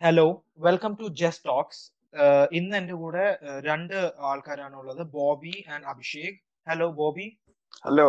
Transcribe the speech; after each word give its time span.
Hello 0.00 0.24
welcome 0.64 0.92
to 0.98 1.06
Just 1.20 1.46
Talks 1.48 1.80
ഇന്ന് 2.58 2.74
എന്റെ 2.78 2.94
കൂടെ 3.00 3.24
uh, 3.48 3.56
രണ്ട് 3.66 3.96
ആൾക്കാരാണ് 4.28 4.76
ഉള്ളത് 4.76 5.02
Bobby 5.16 5.52
and 5.72 5.84
Abhishek. 5.84 6.38
Hello 6.66 6.86
Bobby. 7.00 7.26
Hello 7.84 8.06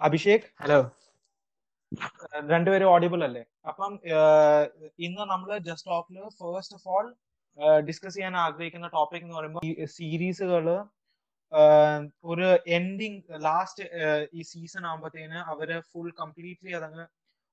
Abhishek. 0.00 0.46
Hello 0.62 0.78
uh, 1.92 2.40
രണ്ടുപേരും 2.52 2.90
ഓഡിബിൾ 2.94 3.22
അല്ലേ? 3.24 3.42
അപ്പം 3.72 3.92
uh, 4.14 4.62
ഇന്ന് 5.06 5.26
നമ്മൾ 5.32 5.52
ജസ്റ്റ് 5.68 5.90
ടോക്കിൽ 5.90 6.22
ഫസ്റ്റ് 6.40 6.76
ഓഫ് 6.78 6.88
ഓൾ 6.94 7.06
ഡിസ്കസ് 7.88 8.14
ചെയ്യാൻ 8.14 8.36
ആഗ്രഹിക്കുന്ന 8.46 8.90
ടോപ്പിക് 8.96 9.22
എന്ന് 9.22 9.38
പറയുമ്പോൾ 9.38 9.66
ഈ 9.66 9.86
സീരീസുകൾ 9.98 10.66
ഒരു 12.32 12.48
എൻഡിങ് 12.78 13.22
ലാസ്റ്റ് 13.44 13.84
ഈ 14.32 14.42
സീസൺ 14.52 14.82
ആകുമ്പോഴത്തേന് 14.86 15.40
അവർ 15.52 15.68
ഫുൾ 15.92 16.10
കംപ്ലീറ്റ്ലി 16.22 16.72
അതങ്ങ് 16.72 17.06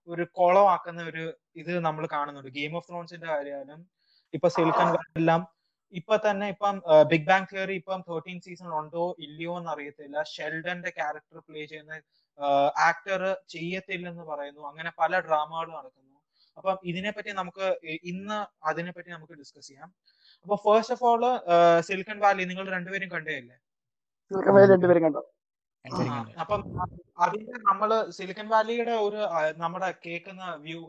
ഒരു 0.07 0.23
കൊളമാക്കുന്ന 0.39 1.01
ഒരു 1.11 1.23
ഇത് 1.61 1.73
നമ്മൾ 1.87 2.03
കാണുന്നുണ്ട്. 2.15 2.51
ഗെയിം 2.59 2.73
ഓഫ് 2.79 2.87
ത്രോൺസിന്റെ 2.89 3.27
കാര്യമായാലും 3.33 3.81
ഇപ്പൊ 4.33 4.47
സിൽക്കൻ 4.55 4.87
എല്ലാം 5.21 5.41
ഇപ്പൊ 5.93 6.15
തന്നെ 6.25 6.45
ഇപ്പം 6.53 6.75
ബിഗ് 7.11 7.27
ബാങ് 7.29 7.47
തിയറി 7.51 7.75
ഇപ്പം 7.81 7.99
തേർട്ടീൻ 8.07 8.37
സീസൺ 8.45 8.69
ഉണ്ടോ 8.79 9.03
ഇല്ലയോ 9.25 9.53
എന്ന് 9.59 9.69
അറിയത്തില്ല 9.73 10.23
ഷെൽഡന്റെ 10.35 10.91
ക്യാരക്ടർ 10.99 11.39
പ്ലേ 11.47 11.63
ചെയ്യുന്ന 11.71 11.99
ആക്ടർ 12.87 13.21
ചെയ്യത്തില്ലെന്ന് 13.53 14.23
പറയുന്നു. 14.31 14.61
അങ്ങനെ 14.69 14.91
പല 15.01 15.19
ഡ്രാമകൾ 15.27 15.67
നടക്കുന്നു. 15.77 16.17
അപ്പം 16.57 16.75
ഇതിനെപ്പറ്റി 16.89 17.31
നമുക്ക് 17.41 17.67
ഇന്ന് 18.11 18.39
അതിനെപ്പറ്റി 18.69 19.11
നമുക്ക് 19.15 19.35
ഡിസ്കസ് 19.41 19.67
ചെയ്യാം. 19.69 19.89
അപ്പൊ 20.45 20.55
first 20.65 20.93
of 20.95 21.05
all 21.09 21.23
Silicon 21.89 22.17
Valley 22.25 22.43
നിങ്ങൾ 22.51 22.65
രണ്ടുപേരും 22.77 23.11
കണ്ടേയല്ലേ 23.15 23.57
രണ്ടുപേരും 24.71 25.03
കണ്ടോ 25.07 25.21
അപ്പം 26.41 26.61
അതിന്റെ 27.23 27.55
നമ്മൾ 27.69 27.89
സിലിക്കൺ 28.17 28.47
വാലിയുടെ 28.51 28.93
ഒരു 29.05 29.19
നമ്മുടെ 29.63 29.89
കേൾക്കുന്ന 30.05 30.43
വ്യൂ 30.65 30.79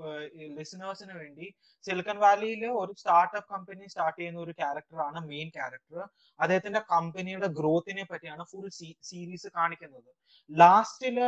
ലിസണേഴ്സിന് 0.59 1.15
വേണ്ടി 1.23 1.47
സിലിക്കൺ 1.85 2.19
വാലിയിൽ 2.25 2.63
ഒരു 2.83 2.93
സ്റ്റാർട്ടപ്പ് 3.01 3.49
കമ്പനി 3.55 3.87
സ്റ്റാർട്ട് 3.93 4.19
ചെയ്യുന്ന 4.21 4.41
ഒരു 4.45 4.53
ക്യാരക്ടറാണ് 4.61 5.21
മെയിൻ 5.31 5.49
ക്യാരക്ടർ. 5.57 5.99
അദ്ദേഹത്തിന്റെ 6.41 6.83
കമ്പനിയുടെ 6.95 7.49
ഗ്രോത്തിനെ 7.59 8.05
പറ്റിയാണ് 8.13 8.45
ഫുൾ 8.53 8.69
സീരീസ് 9.11 9.51
കാണിക്കുന്നത്. 9.59 10.11
ലാസ്റ്റിൽ 10.51 11.19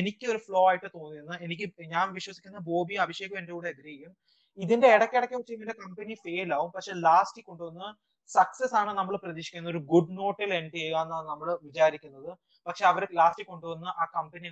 എനിക്ക് 0.00 0.26
ഒരു 0.32 0.40
ഫ്ലോ 0.46 0.62
ആയിട്ട് 0.70 0.88
തോന്നിയത് 0.98 1.34
എനിക്ക് 1.46 1.68
ഞാൻ 1.94 2.06
വിശ്വസിക്കുന്ന 2.18 2.60
ബോബി 2.70 2.96
അഭിഷേകും 3.06 3.38
എന്റെ 3.42 3.54
കൂടെ 3.56 3.70
എഗ്രി 3.74 3.92
ചെയ്യും. 3.94 4.14
ഇതിന്റെ 4.58 4.88
ഇടയ്ക്കിടയ്ക്ക് 4.96 5.36
വെച്ച് 5.40 5.52
ഇവന്റെ 5.56 5.76
കമ്പനി 5.82 6.14
ഫെയിൽ 6.24 6.48
ആവും. 6.58 6.70
പക്ഷെ 6.76 6.94
ലാസ്റ്റിൽ 7.06 7.44
കൊണ്ടുവന്ന് 7.50 7.88
സക്സസ് 8.30 8.74
ആണ് 8.80 8.90
നമ്മൾ 8.98 9.14
പ്രതീക്ഷിക്കുന്നത്. 9.22 9.72
ഒരു 9.74 9.80
ഗുഡ് 9.92 10.12
നോട്ടിൽ 10.18 10.50
എൻഡ് 10.58 10.76
ചെയ്യുക 10.78 10.98
എന്നാണ് 11.04 11.26
നമ്മൾ 11.30 11.48
വിചാരിക്കുന്നത്. 11.68 12.30
പക്ഷെ 12.66 12.84
അവർ 12.90 13.02
ലാസ്റ്റിൽ 13.20 13.46
കൊണ്ടുവന്ന് 13.50 13.88
ആ 14.00 14.04
കമ്പനി 14.16 14.48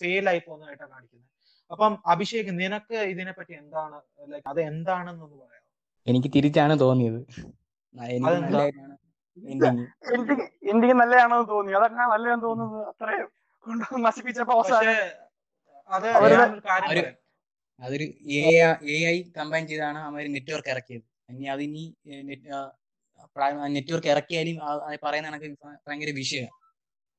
ഫെയിൽ 0.00 0.24
ആയി 0.30 0.40
പോകുന്നതായിട്ടാണ് 0.46 0.92
കാണിക്കുന്നത്. 0.94 1.28
അപ്പം 1.70 1.92
അഭിഷേക് 2.12 2.50
നിനക്ക് 2.62 2.96
ഇതിനെ 3.12 3.32
പറ്റി 3.36 3.52
എന്താണ് 3.62 3.96
ലൈക്ക് 4.32 4.46
അത് 4.52 4.60
എന്താണെന്നൊന്ന് 4.70 5.36
പറയാം 5.42 5.62
എനിക്ക് 6.06 6.30
തിരിച്ചാണ് 6.36 6.74
തോന്നിയത്. 6.84 7.20
എനിക്ക് 10.70 10.94
നല്ലതാണെന്ന് 11.02 11.46
തോന്നി. 11.52 11.70
അതൊക്കെ 11.78 11.96
നല്ലതെന്ന് 12.14 12.44
തോന്നുന്നത് 12.48 12.84
അത്രയും 12.90 13.28
കൊണ്ട് 13.66 13.84
നശിപ്പിച്ചപ്പോ 14.06 14.54
അതൊരു 17.82 18.06
എ 18.94 18.98
ഐ 19.14 19.16
കമ്പൈൻ 19.38 19.64
ചെയ്താണ് 19.70 19.98
അവർ 20.08 20.26
നെറ്റ്വർക്ക് 20.34 20.70
ഇറക്കിയത്. 20.74 21.06
ഇനി 21.30 21.46
അതിനി 21.54 21.84
നെറ്റ്വർക്ക് 23.76 24.10
ഇറക്കിയാലും 24.14 24.58
പറയുന്ന 25.06 25.26
കണക്ക് 25.30 25.48
ഭയങ്കര 25.86 26.12
വിഷയമാണ്. 26.20 26.60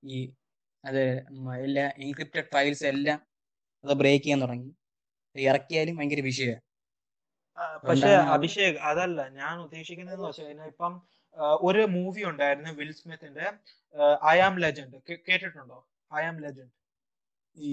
ഈ 0.06 0.20
അത് 0.84 1.02
എല്ലാ 1.60 1.86
എൻക്രിപ്റ്റഡ് 2.06 2.50
ഫയൽസ് 2.54 2.86
എല്ലാം 2.86 3.20
അത് 3.84 3.94
ബ്രേക്ക് 4.02 4.24
ചെയ്യാൻ 4.24 4.42
തുടങ്ങി. 4.42 4.70
ഇറക്കിയാലും 5.36 5.96
ഭയങ്കര 5.98 6.22
വിഷയമാണ് 6.22 6.62
പക്ഷെ 7.84 8.12
അഭിഷേക് 8.36 8.80
അതല്ല 8.90 9.20
ഞാൻ 9.38 9.56
ഉദ്ദേശിക്കുന്നത് 9.60 10.22
വെച്ചാൽ 10.22 10.68
ഇപ്പം 10.74 10.94
ഒരു 11.62 11.82
മൂവി 11.96 12.22
ഉണ്ടായിരുന്നു 12.24 12.72
വിൽ 12.80 12.92
സ്മിത്തിന്റെ 12.94 13.46
ഐ 14.28 14.38
ആം 14.40 14.56
ലെജൻഡ് 14.60 14.98
കേട്ടിട്ടുണ്ടോ? 15.28 15.78
ഐ 16.12 16.24
ആം 16.24 16.38
ലെജൻഡ് 16.42 16.74
ഈ 17.58 17.72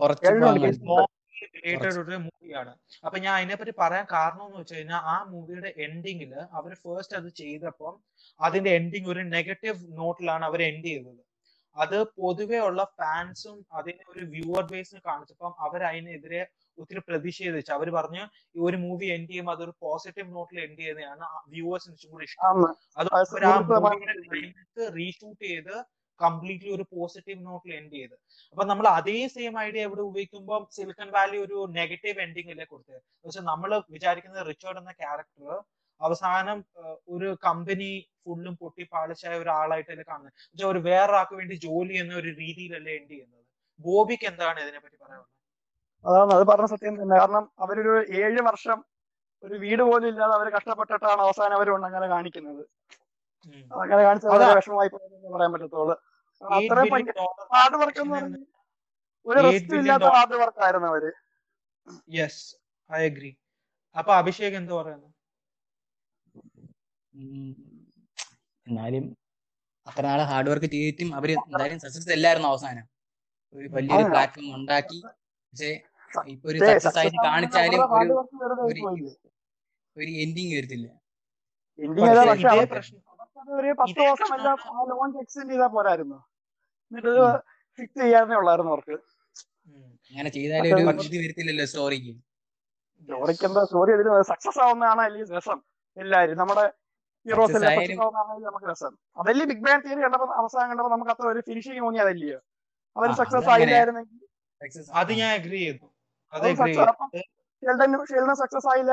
കുറച്ച് 0.00 0.32
റിലേറ്റഡ് 1.56 1.98
ഒരു 2.02 2.16
മൂവിയാണ് 2.24 2.72
അപ്പൊ 3.06 3.16
ഞാൻ 3.18 3.32
അതിനെപ്പറ്റി 3.38 3.72
പറയാൻ 3.78 4.04
കാരണം 4.12 4.44
എന്ന് 4.46 4.58
വെച്ച് 4.60 4.74
കഴിഞ്ഞാൽ 4.74 5.02
ആ 5.12 5.16
മൂവിയുടെ 5.30 5.70
എൻഡിങ്ങിൽ 5.84 6.32
അവർ 6.58 6.72
ഫസ്റ്റ് 6.82 7.16
അത് 7.20 7.28
ചെയ്തപ്പം 7.40 7.94
അതിന്റെ 8.40 8.70
എൻഡിങ് 8.70 9.10
ഒരു 9.14 9.22
നെഗറ്റീവ് 9.36 9.78
നോട്ടിലാണ് 10.00 10.44
അവർ 10.44 10.62
എൻഡ് 10.62 10.88
ചെയ്തത്. 10.88 11.22
അത് 11.82 11.96
പൊതുവെ 12.18 12.58
ഉള്ള 12.68 12.82
ഫാൻസും 12.98 13.58
അതിനെ 13.78 14.04
ഒരു 14.12 14.24
വ്യൂവർ 14.34 14.64
ബേസ് 14.72 14.96
കാണിച്ചപ്പം 15.08 15.52
അവർ 15.66 15.80
അതിനെതിരെ 15.90 16.40
ഒത്തിരി 16.78 17.00
പ്രതിഷേധിച്ചു. 17.08 17.70
അവർ 17.76 17.88
പറഞ്ഞു 17.98 18.24
ഈ 18.56 18.58
ഒരു 18.68 18.78
മൂവി 18.86 19.06
എൻഡ് 19.14 19.30
ചെയ്യുമ്പോൾ 19.30 19.54
അതൊരു 19.56 19.74
പോസിറ്റീവ് 19.84 20.28
നോട്ടിൽ 20.36 20.58
എൻഡ് 20.66 20.80
ചെയ്യുന്നതാണ് 20.80 21.24
വ്യൂവേഴ്സിന് 21.54 22.10
കൂടി 22.12 22.26
ഇഷ്ടം. 22.30 22.60
അത് 23.00 23.08
റീഷൂട്ട് 24.98 25.44
ചെയ്ത് 25.46 25.74
കംപ്ലീറ്റ്ലി 26.20 26.70
ഒരു 26.76 26.84
പോസിറ്റീവ് 26.94 27.40
നോട്ടിൽ 27.48 27.72
എൻഡ് 27.80 27.94
ചെയ്ത്. 27.98 28.14
അപ്പൊ 28.52 28.64
നമ്മൾ 28.70 28.86
അതേ 28.98 29.18
സെയിം 29.34 29.56
ഐഡിയ 29.66 29.88
ഇവിടെ 29.88 30.02
ഉപയോഗിക്കുമ്പോൾ 30.10 30.62
സിലിക്കൺ 30.76 31.08
വാലി 31.16 31.36
ഒരു 31.46 31.58
നെഗറ്റീവ് 31.76 32.22
എൻഡിങ് 32.24 32.50
അല്ലേ 32.54 32.66
കൊടുത്തത്? 32.72 33.00
പക്ഷെ 33.24 33.42
നമ്മൾ 33.50 33.70
വിചാരിക്കുന്നത് 33.96 34.44
റിച്ചേർഡ് 34.50 34.80
എന്ന 34.82 34.92
ക്യാരക്ടർ 35.02 35.52
അവസാനം 36.00 36.58
ഒരു 37.14 37.28
കമ്പനി 37.46 37.90
ഫുള്ളും 38.24 38.54
പൊട്ടി 38.60 38.84
പാളിച്ചായ 38.92 39.34
ഒരാളായിട്ടല്ലേ 39.42 40.04
കാണുന്നത് 40.10 40.32
പക്ഷെ 40.50 40.66
ഒരു 40.72 40.80
വേറൊരാൾക്ക് 40.88 41.34
വേണ്ടി 41.40 41.54
ജോലി 41.66 41.94
എന്ന 42.02 42.14
ഒരു 42.20 42.30
രീതിയിലല്ലേ 42.42 42.92
എൻഡ് 42.98 43.10
ചെയ്യുന്നത്. 43.14 43.44
ബോബിക്ക് 43.80 44.26
എന്താണ് 44.30 44.58
ഇതിനെ 44.64 44.80
പറ്റി 44.84 44.96
പറയാനുള്ളത്? 45.02 45.32
അതാണ് 46.04 46.32
അത് 46.36 46.44
പറഞ്ഞ 46.50 46.66
സത്യം 46.74 46.94
തന്നെ. 47.00 47.16
കാരണം 47.22 47.44
അവരൊരു 47.64 47.94
ഏഴ് 48.20 48.42
വർഷം 48.50 48.78
ഒരു 49.42 49.56
വീട് 49.64 49.82
പോലും 49.88 50.08
ഇല്ലാതെ 50.10 50.34
അവർ 50.38 50.46
കഷ്ടപ്പെട്ടിട്ടാണ് 50.56 51.20
അവസാനം 51.26 51.56
അവർ 51.58 51.68
അങ്ങനെ 51.88 52.06
കാണിക്കുന്നത്. 52.14 52.62
അങ്ങനെ 53.82 54.02
കാണിച്ചത് 54.06 54.44
വിഷമമായി 54.60 54.90
പറയാൻ 55.34 55.50
പറ്റത്തുള്ളൂ. 55.54 55.96
അത്രയും 56.42 56.94
ഹാർഡ് 57.52 57.76
വർക്ക് 57.82 58.00
എന്ന് 58.04 58.14
പറഞ്ഞാൽ 58.16 58.44
ഒരു 59.26 59.38
റെസ്റ്റ് 59.46 59.76
ഇല്ലാത്ത 59.80 60.08
ഹാർഡ് 60.16 60.36
വർക്ക് 60.42 60.60
ആയിരുന്നു 60.66 60.88
അവർ. 60.92 61.04
യെസ് 62.18 62.42
ഐ 62.90 63.00
അഗ്രി 63.10 63.30
അപ്പൊ 63.96 64.12
അഭിഷേക് 64.20 64.56
എന്ത് 64.60 64.72
പറയുന്നു? 64.78 65.08
എന്നാലും 68.66 69.04
അത്ര 69.86 70.02
നാളെ 70.06 70.24
ഹാർഡ് 70.30 70.50
വർക്ക് 70.52 70.68
ചെയ്തിട്ടും 70.74 71.10
അവർ 71.18 71.28
എന്തായാലും 71.34 71.78
സക്സസ് 71.84 72.10
അല്ലായിരുന്നു 72.16 72.48
അവസാനം. 72.52 72.86
ഒരു 73.54 73.68
വലിയൊരു 73.76 74.06
പ്ലാറ്റ്ഫോം 74.12 74.48
ഉണ്ടാക്കി. 74.56 74.98
പക്ഷേ 75.52 75.70
ഇപ്പൊ 76.32 76.46
ഒരു 76.52 76.58
സക്സസ് 76.68 76.98
ആയിട്ട് 77.00 77.18
കാണിച്ചാലും 77.28 77.80
ഒരു 78.68 78.82
ഒരു 79.96 80.10
എൻഡിങ് 80.24 80.52
വരത്തില്ല. 80.56 80.88
അങ്ങനെ 90.12 90.30
ചെയ്താലും 90.36 90.68
ഒരു 90.72 90.82
ഇത് 91.08 91.16
വരത്തില്ലല്ലോ 91.22 91.66
സ്റ്റോറിക്ക് 91.72 92.12
സ്റ്റോറിക്ക് 93.02 93.44
എന്താ 93.48 93.62
സ്റ്റോറി 93.64 93.92
സക്സസ് 94.30 94.60
ആവുന്നതാണ് 94.66 95.02
അല്ലെങ്കിൽ 95.06 95.34
രസം 95.38 95.58
എല്ലാരും 95.96 96.38
നമ്മുടെ 96.42 96.64
ഹീറോസ് 97.28 97.56
എല്ലാം 97.58 97.72
സക്സസ് 97.78 98.00
ആവുന്നതാണ് 98.04 98.44
നമുക്ക് 98.48 98.68
രസം. 98.72 98.92
അതല്ലേ 99.22 99.46
ബിഗ് 99.52 99.64
ബാൻ 99.66 99.78
തിയറി 99.86 100.00
കണ്ടപ്പോ 100.06 100.26
അവസാനം 100.42 100.68
കണ്ടപ്പോ 100.72 100.90
നമുക്ക് 100.96 101.12
അത്ര 101.14 101.26
ഒരു 101.34 101.42
ഫിനിഷിങ് 101.48 101.82
തോന്നി 101.86 102.00
അതല്ലയോ? 102.06 102.38
അവർ 102.96 103.10
സക്സസ് 103.20 103.50
ആയില്ലായിരുന്നെങ്കിൽ. 103.54 104.18
അത് 105.00 105.12
ഞാൻ 105.20 105.30
അഗ്രി 105.38 105.60
ചെയ്തു. 105.64 105.86
ഷെൽഡൻ 107.62 107.92
ഷെൽഡൻ 108.10 108.34
സക്സസ് 108.42 108.68
ആയില്ല 108.72 108.92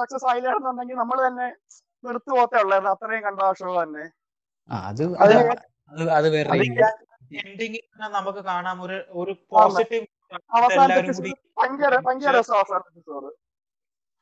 സക്സസ് 0.00 0.26
ആയില്ലായിരുന്നുണ്ടെങ്കിൽ 0.32 0.96
നമ്മൾ 1.02 1.18
തന്നെ 1.26 1.46
വെറുത്തു 2.04 2.30
പോകത്തേ 2.36 2.58
ഉള്ളായിരുന്നു. 2.64 2.92
അത്രയും 2.96 3.22
കണ്ട 3.28 3.40
ഷോ 3.60 3.70
തന്നെ. 3.82 4.04
അത് 6.18 6.28
വേറെ 6.34 6.50
എൻഡിങ്ങിൽ 7.42 7.82
നമുക്ക് 8.16 8.42
കാണാം. 8.50 8.76
ഒരു 8.86 8.96
ഒരു 9.22 9.32
പോസിറ്റീവ് 9.52 10.06
ഭയങ്കര 11.58 11.94
ഭയങ്കര 12.06 12.32
രസമാണ് 12.38 13.30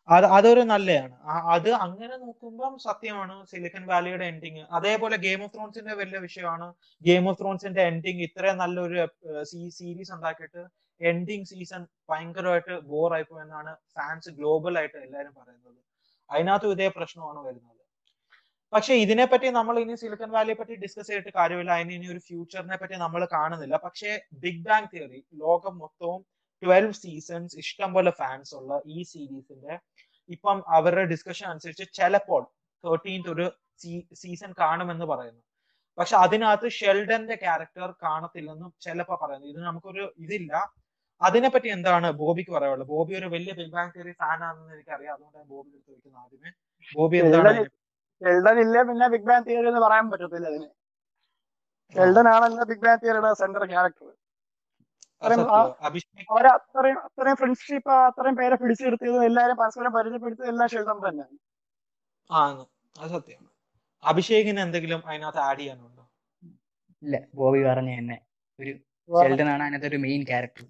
അത് 0.08 0.26
അതൊരു 0.36 0.62
നല്ലതാണ് 0.70 1.14
അത് 1.54 1.68
അങ്ങനെ 1.84 2.16
നോക്കുമ്പം 2.24 2.72
സത്യമാണ്. 2.86 3.34
സിലിക്കൺ 3.50 3.84
വാലിയുടെ 3.90 4.24
എൻഡിങ് 4.32 4.64
അതേപോലെ 4.78 5.16
ഗെയിം 5.26 5.40
ഓഫ് 5.44 5.52
ത്രോൺസിന്റെ 5.54 5.94
വലിയ 6.00 6.18
വിഷയമാണ്. 6.26 6.66
ഗെയിം 7.08 7.24
ഓഫ് 7.30 7.38
ത്രോൺസിന്റെ 7.40 7.82
എൻഡിങ് 7.90 8.22
ഇത്രയും 8.26 8.58
നല്ലൊരു 8.62 9.06
സീരീസ് 9.78 10.12
ഉണ്ടാക്കിയിട്ട് 10.16 10.62
എൻഡിങ് 11.00 11.48
സീസൺ 11.52 11.82
ഭയങ്കരമായിട്ട് 12.10 12.74
ആയിപ്പോ 13.16 13.38
എന്നാണ് 13.44 13.72
ഫാൻസ് 13.96 14.32
ഗ്ലോബൽ 14.40 14.76
ആയിട്ട് 14.80 14.98
എല്ലാവരും 15.06 15.34
പറയുന്നത്. 15.40 15.80
അതിനകത്തും 16.30 16.74
ഇതേ 16.76 16.88
പ്രശ്നമാണ് 16.98 17.40
വരുന്നത്. 17.46 17.80
പക്ഷെ 18.72 18.94
ഇതിനെപ്പറ്റി 19.04 19.48
നമ്മൾ 19.56 19.74
ഇനി 19.80 19.94
സിലിക്കൺ 20.02 20.30
വാലിയെ 20.36 20.56
പറ്റി 20.60 20.74
ഡിസ്കസ് 20.84 21.08
ചെയ്തിട്ട് 21.10 21.32
കാര്യമില്ല. 21.40 21.72
അതിന് 21.78 21.92
ഇനി 21.98 22.06
ഒരു 22.14 22.20
ഫ്യൂച്ചറിനെ 22.28 22.76
പറ്റി 22.82 22.96
നമ്മൾ 23.04 23.22
കാണുന്നില്ല. 23.36 23.76
പക്ഷേ 23.86 24.10
ബിഗ് 24.44 24.62
ബാങ് 24.68 24.88
തിയറി 24.92 25.20
ലോകം 25.42 25.74
മൊത്തവും 25.82 26.20
ട്വൽവ് 26.62 26.96
സീസൺസ് 27.02 27.56
ഇഷ്ടം 27.62 27.90
പോലെ 27.94 28.10
ഫാൻസ് 28.20 28.54
ഉള്ള 28.58 28.80
ഈ 28.86 28.98
സീരീസിന്റെ 29.12 29.74
ഇപ്പം 30.30 30.58
അവരുടെ 30.76 31.04
ഡിസ്കഷൻ 31.12 31.46
അനുസരിച്ച് 31.52 31.84
ചിലപ്പോൾ 31.98 32.42
തേർട്ടീൻത് 32.84 33.28
ഒരു 33.34 33.46
സീസൺ 34.22 34.50
കാണുമെന്ന് 34.62 35.06
പറയുന്നു. 35.12 35.42
പക്ഷെ 35.98 36.14
അതിനകത്ത് 36.16 36.68
ഷെൽഡന്റെ 36.78 37.34
ക്യാരക്ടർ 37.34 37.88
കാണത്തില്ലെന്നും 38.04 38.70
ചിലപ്പോ 38.84 39.16
പറയുന്നു. 39.22 39.46
ഇത് 39.52 39.60
നമുക്കൊരു 39.68 40.04
ഇതില്ല. 40.24 40.52
അതിനെപ്പറ്റി 41.20 41.68
എന്താണ് 41.76 42.08
ബോബിക്ക് 42.20 42.52
പറയാനുള്ളത്? 42.56 42.88
ബോബി 42.94 43.12
ഒരു 43.18 43.28
വലിയ 43.34 43.52
ബിഗ് 43.58 43.72
ബാങ് 43.76 43.92
തിയറി 43.96 44.12
ഫാൻ 44.22 44.38
ആണെന്ന് 44.48 44.72
എനിക്കറിയാം. 44.76 45.12
അതുകൊണ്ടാണ് 45.16 45.46
ബോബി 45.52 45.70
ചോദിക്കുന്നത് 45.86 46.22
ആദ്യമേ. 46.24 46.50
ബോബി 46.96 47.16
എന്താണ് 47.24 47.52
ഷെൽഡൻ 48.22 48.58
ഇല്ലേ 48.64 48.82
പിന്നെ 48.90 49.06
ബിഗ് 49.14 49.28
ബാങ് 49.30 49.46
തിയറി 49.48 49.68
എന്ന് 49.72 49.82
പറയാൻ 49.86 50.06
പറ്റത്തില്ല 50.12 50.46
അതിന്. 50.52 50.68
ഷെൽഡൻ 51.94 52.26
ആണല്ലോ 52.34 52.64
ബിഗ് 52.72 52.84
ബാങ് 52.86 53.00
തിയറിയുടെ 53.04 53.32
സെന്റർ 53.42 53.64
ക്യാരക്ടർ 53.72 54.10
അവരെ 55.22 56.48
അത്രയും 56.56 56.98
അത്രയും 57.06 57.36
ഫ്രണ്ട്ഷിപ്പ് 57.40 57.92
അത്രയും 58.08 58.36
പേരെ 58.40 58.56
പിടിച്ചെടുത്തതും 58.60 59.24
എല്ലാരും 59.24 59.56
പരസ്പരം 59.60 59.92
പരിചയപ്പെടുത്തിയത് 59.96 60.50
എല്ലാം 60.52 60.68
ഷെൽഡൻ 60.74 60.98
തന്നെയാണ്. 61.06 61.36
ആണ് 62.30 62.62
അത് 62.96 63.08
സത്യമാണ് 63.14 63.50
അഭിഷേകിന് 64.02 64.60
എന്തെങ്കിലും 64.66 65.00
അതിനകത്ത് 65.08 65.40
ആഡ് 65.40 65.60
ചെയ്യാനുണ്ടോ? 65.60 66.04
ഇല്ല. 67.02 67.16
ബോബി 67.38 67.60
പറഞ്ഞ 67.68 67.90
തന്നെ 67.98 68.16
ഒരു 68.60 68.72
ഷെൽഡൻ 69.08 69.48
ആണ് 69.54 69.62
അതിനകത്ത് 69.64 69.88
ഒരു 69.90 69.98
മെയിൻ 70.04 70.22
ക്യാരക്ടർ 70.30 70.64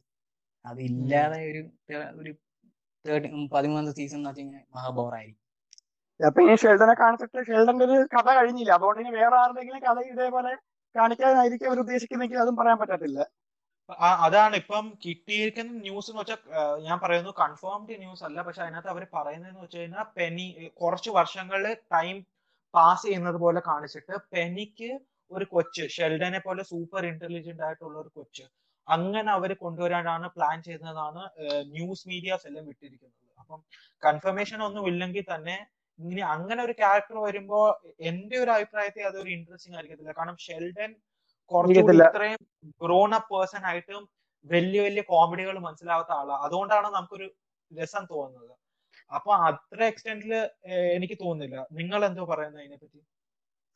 അത് 0.64 0.80
ഇല്ലാതെ 0.88 1.38
ഒരു 1.50 1.60
ഒരു 2.20 2.30
തേർട്ടി 3.04 3.28
പതിമൂന്ന് 3.54 3.90
സീസൺ 3.98 4.18
എന്ന് 4.18 4.30
വെച്ചാൽ 4.30 4.66
മഹാ 4.76 4.90
അപ്പൊ 6.20 6.40
ഈ 6.44 6.54
ഷെൽഡനെ 6.62 6.94
കാണിച്ചിട്ട് 6.94 7.38
ഷെൽഡന്റെ 7.48 7.84
ഒരു 7.86 7.96
കഥ 8.12 8.28
കഴിഞ്ഞില്ല. 8.36 8.72
അതുകൊണ്ട് 8.76 9.00
ഇനി 9.02 9.12
വേറെ 9.16 9.36
ആരുടെങ്കിലും 9.40 9.80
കഥ 9.86 9.98
ഇതേപോലെ 10.10 10.52
കാണിക്കാനായിരിക്കും 10.94 11.68
അവർ 11.70 11.78
ഉദ്ദേശിക്കുന്നെങ്കിൽ 11.84 12.38
അതും 12.42 12.56
പറയാൻ 12.60 12.76
പറ്റത്തില്ല. 12.82 13.18
അതാണ്. 14.24 14.54
ഇപ്പം 14.62 14.84
കിട്ടിയിരിക്കുന്ന 15.04 15.72
ന്യൂസ് 15.86 16.08
എന്ന് 16.10 16.22
വെച്ചാൽ 16.22 16.38
ഞാൻ 16.86 16.96
പറയുന്നു 17.04 17.32
കൺഫേംഡ് 17.42 17.96
ന്യൂസ് 18.04 18.24
അല്ല. 18.28 18.38
പക്ഷെ 18.46 18.62
അതിനകത്ത് 18.64 18.90
അവർ 18.94 19.04
പറയുന്നതെന്ന് 19.16 19.62
വെച്ച് 19.64 19.78
കഴിഞ്ഞാൽ 19.80 20.06
പെനി 20.18 20.46
കുറച്ച് 20.82 21.10
വർഷങ്ങളിൽ 21.18 21.66
ടൈം 21.94 22.16
പാസ് 22.74 23.04
ചെയ്യുന്നത് 23.06 23.38
പോലെ 23.44 23.60
കാണിച്ചിട്ട് 23.70 24.14
പെനിക്ക് 24.34 24.90
ഒരു 25.30 25.44
കൊച്ച് 25.54 25.84
ഷെൽഡനെ 25.96 26.40
പോലെ 26.46 26.62
സൂപ്പർ 26.70 27.02
ഇന്റലിജന്റ് 27.12 27.64
ആയിട്ടുള്ള 27.66 27.96
ഒരു 28.04 28.10
കൊച്ച് 28.18 28.44
അങ്ങനെ 28.88 29.30
അവർ 29.36 29.50
കൊണ്ടുവരാനാണ് 29.64 30.26
പ്ലാൻ 30.36 30.56
ചെയ്യുന്നതാണ് 30.66 31.22
ന്യൂസ് 31.76 32.04
മീഡിയാസ് 32.10 32.46
എല്ലാം 32.48 32.64
വിട്ടിരിക്കുന്നത്. 32.70 33.20
അപ്പം 33.42 33.60
കൺഫർമേഷൻ 34.02 34.58
ഒന്നും 34.68 34.84
ഇല്ലെങ്കിൽ 34.92 35.24
തന്നെ 35.34 35.56
ഇങ്ങനെ 35.98 36.22
അങ്ങനെ 36.34 36.60
ഒരു 36.66 36.74
ക്യാരക്ടർ 36.80 37.16
വരുമ്പോ 37.26 37.60
എന്റെ 38.10 38.36
ഒരു 38.44 38.50
അഭിപ്രായത്തിൽ 38.56 39.06
അതൊരു 39.10 39.30
ഇൻട്രസ്റ്റിംഗ് 39.36 39.76
ആയിരിക്കത്തില്ല. 39.78 40.14
കാരണം 40.18 40.38
ഷെൽഡൻ 40.46 40.90
കുറച്ചുകൂടി. 41.52 41.96
ഇത്രയും 42.08 42.40
ഗ്രോൺ 42.84 43.10
അപ്പ് 43.18 43.30
പേഴ്സൺ 43.32 43.64
ആയിട്ടും 43.70 44.02
വലിയ 44.46 44.80
വലിയ 44.86 45.02
കോമഡികൾ 45.10 45.56
മനസ്സിലാവാത്ത 45.66 46.12
ആളാണ് 46.20 46.42
അതുകൊണ്ടാണ് 46.46 46.88
നമുക്കൊരു 46.96 47.26
രസം 47.70 48.04
തോന്നുന്നത്. 48.12 48.54
അപ്പൊ 49.16 49.30
അത്ര 49.48 49.80
എക്സ്റ്റെന്റിൽ 49.90 50.32
എനിക്ക് 50.96 51.16
തോന്നുന്നില്ല. 51.24 51.56
നിങ്ങൾ 51.78 52.00
എന്തോ 52.08 52.24
പറയുന്നത് 52.32 52.62
അതിനെ 52.62 52.78
പറ്റി 52.82 53.00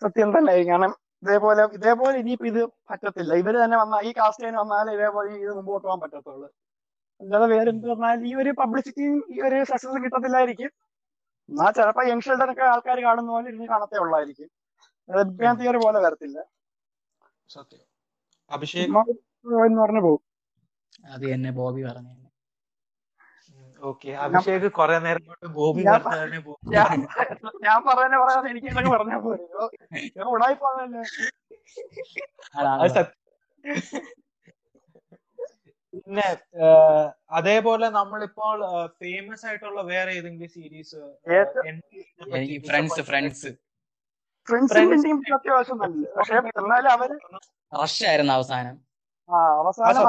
സത്യം 0.03 0.31
തന്നെ. 0.37 0.53
കാരണം 0.71 0.93
ഇതേപോലെ 1.25 1.63
ഇതേപോലെ 1.79 2.17
ഇനിയിപ്പോ 2.23 2.47
ഇത് 2.53 2.61
പറ്റത്തില്ല. 2.91 3.33
ഇവർ 3.43 3.55
തന്നെ 3.63 3.77
വന്നാൽ 3.83 4.03
ഈ 4.09 4.11
കാസ്റ്റ് 4.19 4.45
തന്നെ 4.47 4.61
വന്നാലേ 4.63 4.93
ഇതേപോലെ 4.99 5.31
ഇത് 5.45 5.53
മുമ്പോട്ട് 5.59 5.85
പോകാൻ 5.87 6.01
പറ്റത്തുള്ളൂ. 6.05 6.49
അല്ലാതെ 7.21 7.47
വേറെ 7.55 7.69
എന്ത് 7.75 7.87
പറഞ്ഞാൽ 7.91 8.21
ഈ 8.31 8.33
ഒരു 8.43 8.51
പബ്ലിസിറ്റിയും 8.61 9.17
ഈ 9.35 9.39
ഒരു 9.49 9.57
സക്സസും 9.71 10.03
കിട്ടത്തില്ലായിരിക്കും. 10.05 10.71
എന്നാ 11.49 11.67
ചിലപ്പോ 11.79 12.03
യങ് 12.11 12.37
തന്നെ 12.43 12.67
ആൾക്കാർ 12.75 12.99
കാണുന്ന 13.09 13.31
പോലെ 13.37 13.49
ഇരുന്ന് 13.53 13.69
കാണത്തേ 13.73 13.99
ഉള്ളായിരിക്കും. 14.05 14.49
ബിഗ് 15.09 15.35
ബാങ് 15.43 15.59
തിയറി 15.63 15.79
പോലെ 15.87 15.99
വരത്തില്ല. 16.07 16.39
സത്യം. 17.51 17.85
അഭിഷേക്? 18.51 18.97
എന്ന് 19.67 19.81
പറഞ്ഞു 19.83 20.01
പോകും. 20.01 20.23
അത് 21.09 21.25
തന്നെ 21.33 21.51
ബോബി 21.59 21.83
പറഞ്ഞു 21.89 22.15
ഓക്കെ. 23.83 24.09
അഭിഷേക് 24.23 24.67
കുറെ 24.79 24.97
നേരം 24.99 25.25
കൊണ്ട് 25.27 25.47
ബോബി 25.57 25.83
ഞാൻ 25.85 26.01
പറയാനെ 26.07 26.39
പറയാതെ 28.17 28.49
എനിക്ക് 28.51 28.91
പറഞ്ഞാൽ 28.95 29.21
പിന്നെ 35.95 36.27
അതേപോലെ 37.31 37.87
നമ്മളിപ്പോൾ 37.91 38.59
ഫേമസ് 39.01 39.45
ആയിട്ടുള്ള 39.47 39.81
വേറെ 39.83 40.11
ഏതെങ്കിലും 40.19 40.51
സീരീസ് 40.51 41.01
എനിക്ക് 42.33 42.59
ഫ്രണ്ട്സ് 42.69 43.03
ഫ്രണ്ട്സ് 43.03 43.51
ഫ്രണ്ട്സിന്റെ 44.49 44.97
ടീം 45.05 45.17
അത്യാവശ്യം 45.37 45.79
നല്ല. 45.83 46.05
പക്ഷെ 46.19 46.35
എന്നാലും 46.61 46.91
അവർ 46.93 47.11
റഷ് 47.73 48.05
ആയിരുന്നു 48.09 48.33
അവസാനം 48.37 48.77
ആ 49.31 49.39
അവസാനം 49.61 50.03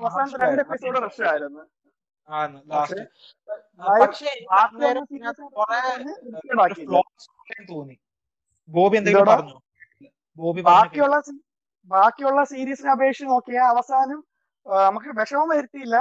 അവസാനത്തെ 0.00 0.38
രണ്ട് 0.44 0.60
എപ്പിസോഡ് 0.64 0.98
റഷ് 1.06 1.24
ആയിരുന്നു 1.30 1.62
പക്ഷേ 2.72 3.00
ബോബി 8.68 8.96
എന്തെങ്കിലും 9.00 9.28
പറഞ്ഞു? 9.30 9.54
ബോബി 10.38 10.60
ബാക്കിയുള്ള 10.70 11.16
ബാക്കിയുള്ള 11.88 12.40
സീരീസിനെ 12.44 12.90
അപേക്ഷിച്ച് 12.92 13.30
നോക്കിയാൽ 13.32 13.66
അവസാനം 13.66 14.20
നമുക്ക് 14.86 15.10
വിഷമം 15.18 15.48
വരുത്തിയില്ല. 15.48 15.96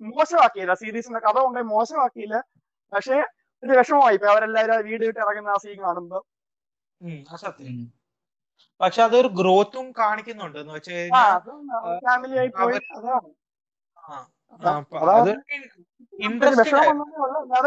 മോശമാക്കിയില്ല. 0.00 0.74
സീരീസിന്റെ 0.74 1.20
കഥ 1.20 1.36
കൊണ്ട് 1.38 1.60
മോശമാക്കിയില്ല. 1.72 2.36
പക്ഷെ 2.92 3.16
ഒരു 3.62 3.72
വിഷമമായി. 3.78 4.16
ഇപ്പൊ 4.16 4.28
അവരെല്ലാവരും 4.28 4.86
വീട് 4.88 5.04
വിട്ട് 5.06 5.20
ഇറങ്ങുന്ന 5.20 5.50
ആ 5.50 5.60
സീൻ 5.64 5.78
കാണുമ്പോ. 5.82 6.18
ഉം, 6.18 6.24
അത് 6.24 6.37
സത്യം. 7.36 7.92
പക്ഷെ 8.80 9.02
അതൊരു 9.02 9.28
ഗ്രോത്തും 9.28 9.92
കാണിക്കുന്നുണ്ട്. 9.92 10.58
എന്ന് 10.58 10.74
വെച്ച് 10.74 10.90
കഴിഞ്ഞാൽ 10.90 11.22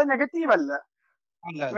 നെഗറ്റീവ് 0.04 0.52
അല്ല. 0.52 0.74
അല്ല 1.44 1.70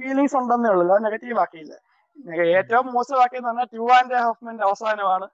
ഫീലിങ്സ് 0.00 0.36
ഉണ്ടെന്നേ 0.36 0.70
ഉള്ളൂ. 0.70 0.94
അത് 0.94 1.04
നെഗറ്റീവ് 1.04 1.38
ആക്കിയില്ല. 1.38 1.74
നെഗ- 2.18 2.46
ഏറ്റവും 2.46 2.92
മോശമാക്കിയെന്ന് 2.92 3.48
പറഞ്ഞാൽ 3.48 3.64
ടു 3.64 3.92
ആൻഡ് 3.92 4.14
ഹാഫ് 4.14 4.44
മെന്റ് 4.44 4.62
അവസാനമാണ് 4.62 5.28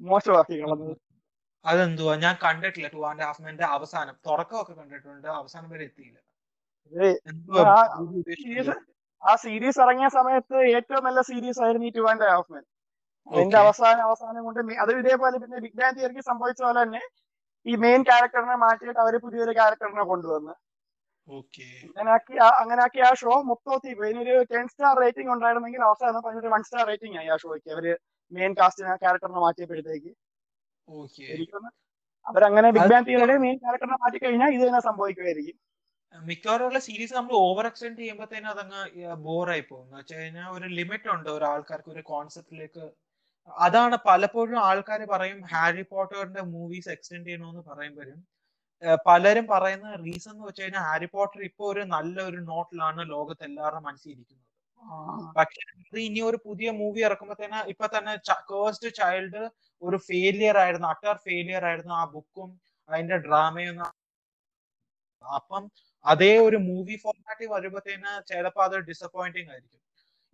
മോശമാക്കി 0.00 0.62
കളഞ്ഞത് 0.62 0.96
അതെന്തുവാ? 1.64 2.16
ഞാൻ 2.16 2.36
കണ്ടിട്ടില്ല 2.44 2.88
ടു 2.88 3.06
ആൻഡ് 3.06 3.22
ഹാഫ് 3.22 3.42
മെന്റെ 3.42 3.64
അവസാനം. 3.64 4.14
തുടക്കമൊക്കെ 4.26 4.72
കണ്ടിട്ടുണ്ട്. 4.72 5.28
അവസാനം 5.28 5.70
വരെ 5.70 5.84
എത്തിയില്ല. 5.84 6.20
ആ 9.22 9.32
സീരീസ് 9.44 9.80
ഇറങ്ങിയ 9.84 10.08
സമയത്ത് 10.16 10.56
ഏറ്റവും 10.76 11.02
നല്ല 11.08 11.20
സീരീസ് 11.30 11.60
ആയിരുന്നു 11.64 11.86
ഈ 11.88 11.92
ടു 11.96 12.04
ആൻഡ് 12.10 12.26
ഹാഫ് 12.30 12.50
മെൻ 12.54 12.64
അതിന്റെ 13.28 13.58
അവസാനം 13.62 14.02
അവസാനം 14.08 14.42
കൊണ്ട് 14.46 14.60
അത് 14.84 14.92
ഇതേപോലെ 15.00 15.36
പിന്നെ 15.42 15.58
ബിഗ് 15.64 15.78
ബാങ് 15.80 15.96
തിയറിക്ക് 15.98 16.24
സംഭവിച്ച 16.30 16.60
പോലെ 16.66 16.78
തന്നെ 16.82 17.02
ഈ 17.66 17.74
മെയിൻ 17.84 18.02
ക്യാരക്ടറിനെ 18.08 18.56
മാറ്റിയിട്ട് 18.64 19.00
അവർ 19.04 19.14
പുതിയൊരു 19.24 19.52
ക്യാരക്ടറിനെ 19.58 20.04
കൊണ്ടുവന്ന്. 20.10 20.54
അങ്ങനാക്കി 21.88 22.34
അങ്ങനാക്കി 22.60 23.00
ആ 23.08 23.10
ഷോ 23.22 23.32
മൊത്തത്തിൽ. 23.48 23.96
ഇതിനൊരു 24.02 24.36
ടെൻ 24.52 24.64
സ്റ്റാർ 24.72 24.94
റേറ്റിംഗ് 25.02 25.32
ഉണ്ടായിരുന്നെങ്കിൽ 25.34 25.82
അവസാനം 25.88 26.22
പതിനൊരു 26.26 26.50
വൺ 26.54 26.62
സ്റ്റാർ 26.68 26.84
റേറ്റിംഗ് 26.90 27.16
ആയി 27.20 27.28
ആ 27.34 27.38
ഷോയ്ക്ക് 27.42 27.70
അവർ 27.74 27.86
മെയിൻ 28.32 28.52
കാസ്റ്റിനെ 28.60 28.96
ക്യാരക്ടറിനെ 29.04 29.40
മാറ്റിയപ്പോഴത്തേക്ക്. 29.44 30.12
എനിക്കൊന്ന് 31.34 31.70
അവരങ്ങനെ 32.26 32.68
ബിഗ് 32.76 32.90
ബാങ് 32.92 33.06
തിയറിയുടെ 33.08 33.36
മെയിൻ 33.44 33.58
ക്യാരക്ടറിനെ 33.64 33.98
മാറ്റി 34.04 34.18
കഴിഞ്ഞാൽ 34.24 34.50
ഇത് 34.56 34.64
തന്നെ 34.68 34.82
സംഭവിക്കുമായിരിക്കും 34.88 35.56
മിക്കവാറുള്ള 36.14 36.78
സീരീസ് 36.78 37.14
നമ്മൾ 37.14 37.34
ഓവർ 37.42 37.64
എക്സ്റ്റെൻഡ് 37.66 37.98
ചെയ്യുമ്പോഴത്തേനും 37.98 38.50
അതങ്ങ് 38.50 38.80
ബോറായി 39.24 39.62
പോകും. 39.62 39.84
എന്ന് 39.86 39.98
വെച്ച് 39.98 40.14
കഴിഞ്ഞാൽ 40.14 40.48
ഒരു 40.56 40.66
ലിമിറ്റ് 40.78 41.08
ഉണ്ട് 41.08 41.28
ഒരു 41.30 41.44
ആൾക്കാർക്ക് 41.44 41.90
ഒരു 41.90 42.02
കോൺസെപ്റ്റിലേക്ക് 42.08 42.86
അതാണ് 43.50 43.96
പലപ്പോഴും 44.06 44.58
ആൾക്കാർ 44.64 45.00
പറയും 45.12 45.38
ഹാരി 45.52 45.84
പോട്ടറിന്റെ 45.92 46.42
മൂവീസ് 46.54 46.90
എക്സ്റ്റെൻഡ് 46.90 47.26
ചെയ്യണമെന്ന് 47.28 47.62
പറയുമ്പോഴും 47.70 48.18
പലരും 49.06 49.46
പറയുന്ന 49.46 49.88
റീസൺ 50.02 50.32
എന്ന് 50.32 50.44
വെച്ച് 50.48 50.62
കഴിഞ്ഞാൽ 50.62 50.84
ഹാരി 50.88 51.06
പോട്ടർ 51.14 51.40
ഇപ്പൊ 51.48 51.64
ഒരു 51.72 51.82
നല്ല 51.94 52.16
ഒരു 52.22 52.40
നോട്ടിലാണ് 52.50 53.02
ലോകത്ത് 53.10 53.44
എല്ലാവരുടെ 53.44 53.82
മനസ്സിലിരിക്കുന്നത് 53.86 54.44
പക്ഷെ 55.36 55.62
ഇനി 56.00 56.20
ഒരു 56.20 56.38
പുതിയ 56.46 56.68
മൂവി 56.80 57.00
ഇറക്കുമ്പോഴത്തേന് 57.06 57.60
ഇപ്പൊ 57.72 57.86
തന്നെ 57.94 58.12
കേഴ്സ്ഡ് 58.50 58.90
ചൈൽഡ് 58.94 59.42
ഒരു 59.82 59.98
ഫെയിലിയർ 60.08 60.56
ആയിരുന്നു 60.58 60.88
അട്ടർ 60.88 61.16
ഫെയിലിയർ 61.26 61.64
ആയിരുന്നു 61.70 61.94
ആ 61.94 62.04
ബുക്കും 62.14 62.50
അതിന്റെ 62.88 63.18
ഡ്രാമയും 63.26 63.78
അപ്പം 65.22 65.64
അതേ 66.04 66.32
ഒരു 66.46 66.58
മൂവി 66.68 66.96
ഫോർമാറ്റിൽ 67.04 67.48
വരുമ്പോഴത്തേന് 67.54 68.12
ചിലപ്പോ 68.30 68.62
അത് 68.68 68.76
ഡിസപ്പോയിന്റിങ് 68.90 69.50
ആയിരിക്കും. 69.54 69.82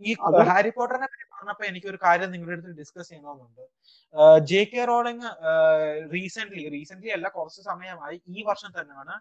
ഈ 0.03 0.13
ഹാരി 0.51 0.71
പോട്ടറിനെ 0.77 1.07
പറ്റി 1.11 1.25
പറഞ്ഞപ്പോ 1.35 1.65
എനിക്ക് 1.71 1.89
ഒരു 1.93 1.99
കാര്യം 2.05 2.31
നിങ്ങളുടെ 2.35 2.55
അടുത്ത് 2.57 2.73
ഡിസ്കസ് 2.81 3.09
ചെയ്യണമെന്നുണ്ട്. 3.11 3.65
J 4.51 4.61
K 4.73 4.83
Rowling 4.91 5.29
recent 6.15 6.65
recent 6.75 7.13
അല്ല 7.17 7.27
കുറച്ച് 7.37 7.61
സമയമായി. 7.71 8.17
ഈ 8.37 8.43
വർഷം 8.51 8.73
തന്നെയാണ് 8.79 9.15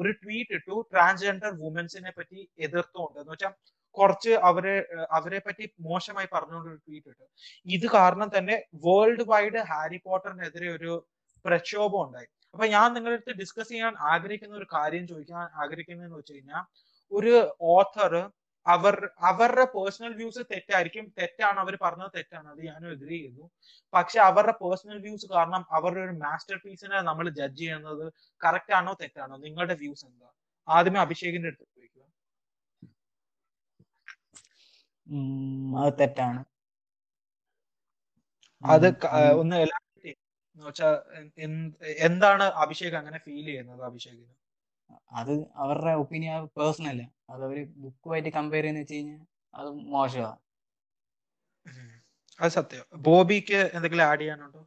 ഒരു 0.00 0.12
ട്വീറ്റ് 0.22 0.54
ഇട്ടു 0.58 0.76
ട്രാൻസ്ജെൻഡർ 0.92 1.52
വുമൻസിനെ 1.62 2.12
പറ്റി 2.18 2.40
എതിർത്തുകൊണ്ട്. 2.66 3.18
എന്ന് 3.22 3.32
വെച്ചാൽ 3.34 3.54
കുറച്ച് 3.96 4.32
അവരെ 4.48 4.76
അവരെ 5.18 5.38
പറ്റി 5.46 5.64
മോശമായി 5.88 6.28
പറഞ്ഞുകൊണ്ട് 6.34 6.68
ഒരു 6.72 6.80
ട്വീറ്റ് 6.86 7.08
ഇട്ടു. 7.12 7.26
ഇത് 7.76 7.86
കാരണം 7.96 8.28
തന്നെ 8.36 8.56
വേൾഡ് 8.86 9.24
വൈഡ് 9.32 9.60
ഹാരി 9.70 9.98
പോട്ടറിനെതിരെ 10.06 10.68
ഒരു 10.76 10.92
പ്രക്ഷോഭം 11.44 12.00
ഉണ്ടായി. 12.06 12.28
അപ്പൊ 12.54 12.66
ഞാൻ 12.66 12.88
നിങ്ങളുടെ 12.94 13.16
അടുത്ത് 13.16 13.34
ഡിസ്കസ് 13.38 13.68
ചെയ്യാൻ 13.68 13.94
ആഗ്രഹിക്കുന്ന 14.12 14.54
ഒരു 14.56 14.66
കാര്യം 14.74 15.04
ചോദിക്കാൻ 15.08 15.46
ആഗ്രഹിക്കുന്നതെന്ന് 15.62 16.18
വെച്ച് 16.18 16.34
കഴിഞ്ഞാൽ 16.34 16.64
ഒരു 17.12 17.34
ഓഥർ 17.72 18.14
അവർ 18.66 18.94
അവരുടെ 19.22 19.64
പേഴ്സണൽ 19.74 20.12
വ്യൂസ് 20.14 20.42
തെറ്റായിരിക്കും 20.52 21.06
തെറ്റാണ് 21.18 21.58
അവർ 21.60 21.74
പറഞ്ഞത് 21.82 22.12
തെറ്റാണ് 22.16 22.48
അത് 22.48 22.60
ഞാനും 22.64 22.90
എഗ്രി 22.92 23.14
ചെയ്യുന്നു. 23.16 23.46
പക്ഷെ 23.92 24.18
അവരുടെ 24.20 24.54
പേഴ്സണൽ 24.62 24.98
വ്യൂസ് 24.98 25.26
കാരണം 25.32 25.62
അവരുടെ 25.70 26.02
ഒരു 26.06 26.14
മാസ്റ്റർ 26.22 26.56
പീസിനെ 26.64 27.00
നമ്മൾ 27.02 27.28
ജഡ്ജ് 27.40 27.60
ചെയ്യുന്നത് 27.62 28.04
കറക്റ്റ് 28.40 28.74
ആണോ 28.80 28.92
തെറ്റാണോ? 29.02 29.36
നിങ്ങളുടെ 29.46 29.76
വ്യൂസ് 29.82 30.04
എന്താ? 30.06 30.28
ആദ്യമേ 30.68 31.00
അഭിഷേകിന്റെ 31.00 31.48
അടുത്ത് 31.48 31.66
ചോദിക്കുക. 31.68 32.04
അത് 35.82 35.92
തെറ്റാണ്. 36.00 36.40
അത് 38.62 38.86
ഒന്ന്. 39.42 39.56
എന്ന് 39.64 39.81
വെച്ചാൽ 40.56 40.94
എന്താണ് 42.08 42.44
അഭിഷേക് 42.62 42.96
അങ്ങനെ 43.00 43.18
ഫീൽ 43.26 43.44
ചെയ്യുന്നത് 43.46 43.82
അഭിഷേകിന്? 43.88 44.32
അത് 45.20 45.32
അവരുടെ 45.62 45.92
ഒപ്പീനിയൻ 46.02 46.44
പേഴ്സണൽ 46.58 46.98
അത് 47.32 47.42
അവർ 47.46 47.58
ബുക്കുമായിട്ട് 47.84 48.30
കമ്പയർ 48.38 48.62
ചെയ്യുന്ന 48.62 48.82
വെച്ച് 48.82 48.96
കഴിഞ്ഞാൽ 48.96 49.22
അത് 49.54 49.68
മോശമാണ് 49.94 50.40
അത് 52.40 52.50
സത്യം. 52.56 52.84
ബോബിക്ക് 53.06 53.60
എന്തെങ്കിലും 53.76 54.04
ആഡ് 54.08 54.20
ചെയ്യാനുണ്ടോ? 54.20 54.60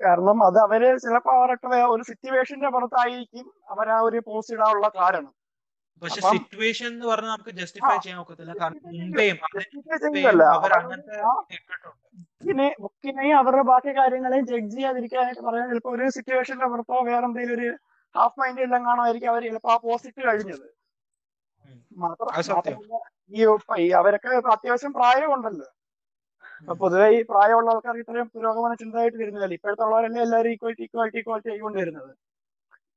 കാരണം 0.00 0.38
അത് 0.46 0.58
അവർ 0.64 0.82
ചിലപ്പോ 1.04 1.32
അവരൊക്കെ 1.38 1.80
ഒരു 1.94 2.02
സിറ്റുവേഷന്റെ 2.10 2.68
പുറത്തായിരിക്കും 2.76 3.46
അവർ 3.72 3.88
ആ 3.96 3.98
ഒരു 4.08 4.20
പോസ്റ്റ് 4.28 4.54
ഇടാനുള്ള 4.56 4.88
കാരണം. 5.00 5.32
പക്ഷെ 6.02 6.20
സിറ്റുവേഷൻ 6.28 6.88
എന്ന് 6.92 7.06
പറഞ്ഞാൽ 7.10 7.32
നമുക്ക് 7.32 7.52
ജസ്റ്റിഫൈ 7.58 7.96
ചെയ്യാൻ 8.04 8.18
ഒക്കത്തില്ല. 8.22 8.54
കാരണം 8.62 8.80
മുമ്പേയും. 8.96 9.36
അവർ 9.44 9.62
അവർ 10.56 10.72
അങ്ങനത്തെ 10.78 11.18
ഇട്ടിട്ടുണ്ട് 11.56 12.00
ബുക്കിനെ 12.42 12.68
ബുക്കിനെയും 12.84 13.36
അവരുടെ 13.40 13.64
ബാക്കി 13.70 13.92
കാര്യങ്ങളെയും 13.98 14.44
ജഡ്ജ് 14.50 14.74
ചെയ്യാതിരിക്കാനായിട്ട് 14.76 15.42
പറയാൻ 15.48 15.66
ചിലപ്പോൾ 15.70 15.92
ഒരു 15.96 16.06
സിറ്റുവേഷന്റെ 16.16 16.66
പുറത്തോ 16.72 16.96
വേറെ 17.08 17.24
എന്തെങ്കിലും 17.28 17.56
ഒരു 17.58 17.68
ഹാഫ് 18.14 18.38
മൈൻഡ് 18.40 18.64
എല്ലാം 18.66 18.82
കാണുമായിരിക്കും 18.88 19.30
അവർ 19.32 19.42
ചിലപ്പോൾ 19.48 19.72
ആ 19.74 19.78
പോസിറ്റ് 19.84 20.20
കഴിഞ്ഞത്. 20.28 20.66
മാത്രമല്ല 22.02 22.98
ഈ 23.78 23.90
അവരൊക്കെ 24.00 24.30
അത്യാവശ്യം 24.54 24.92
പ്രായമുണ്ടല്ലോ. 24.98 25.68
പൊതുവെ 26.82 27.06
ഈ 27.16 27.20
പ്രായമുള്ള 27.30 27.70
ആൾക്കാർ 27.74 27.94
ഇത്രയും 28.02 28.28
പുരോഗമന 28.34 28.74
ചിന്തയായിട്ട് 28.82 29.18
വരുന്നില്ല 29.22 29.54
ഇപ്പോഴത്തെ 29.58 29.84
ഉള്ളവരല്ലേ 29.86 30.20
എല്ലാവരും 30.26 30.52
ഈക്വാലിറ്റി 30.54 30.84
ഈക്വാലിറ്റി 30.88 31.18
ഈക്വാലിറ്റി 31.22 31.50
ആയിക്കൊണ്ട് 31.52 31.78
വരുന്നത് 31.82 32.12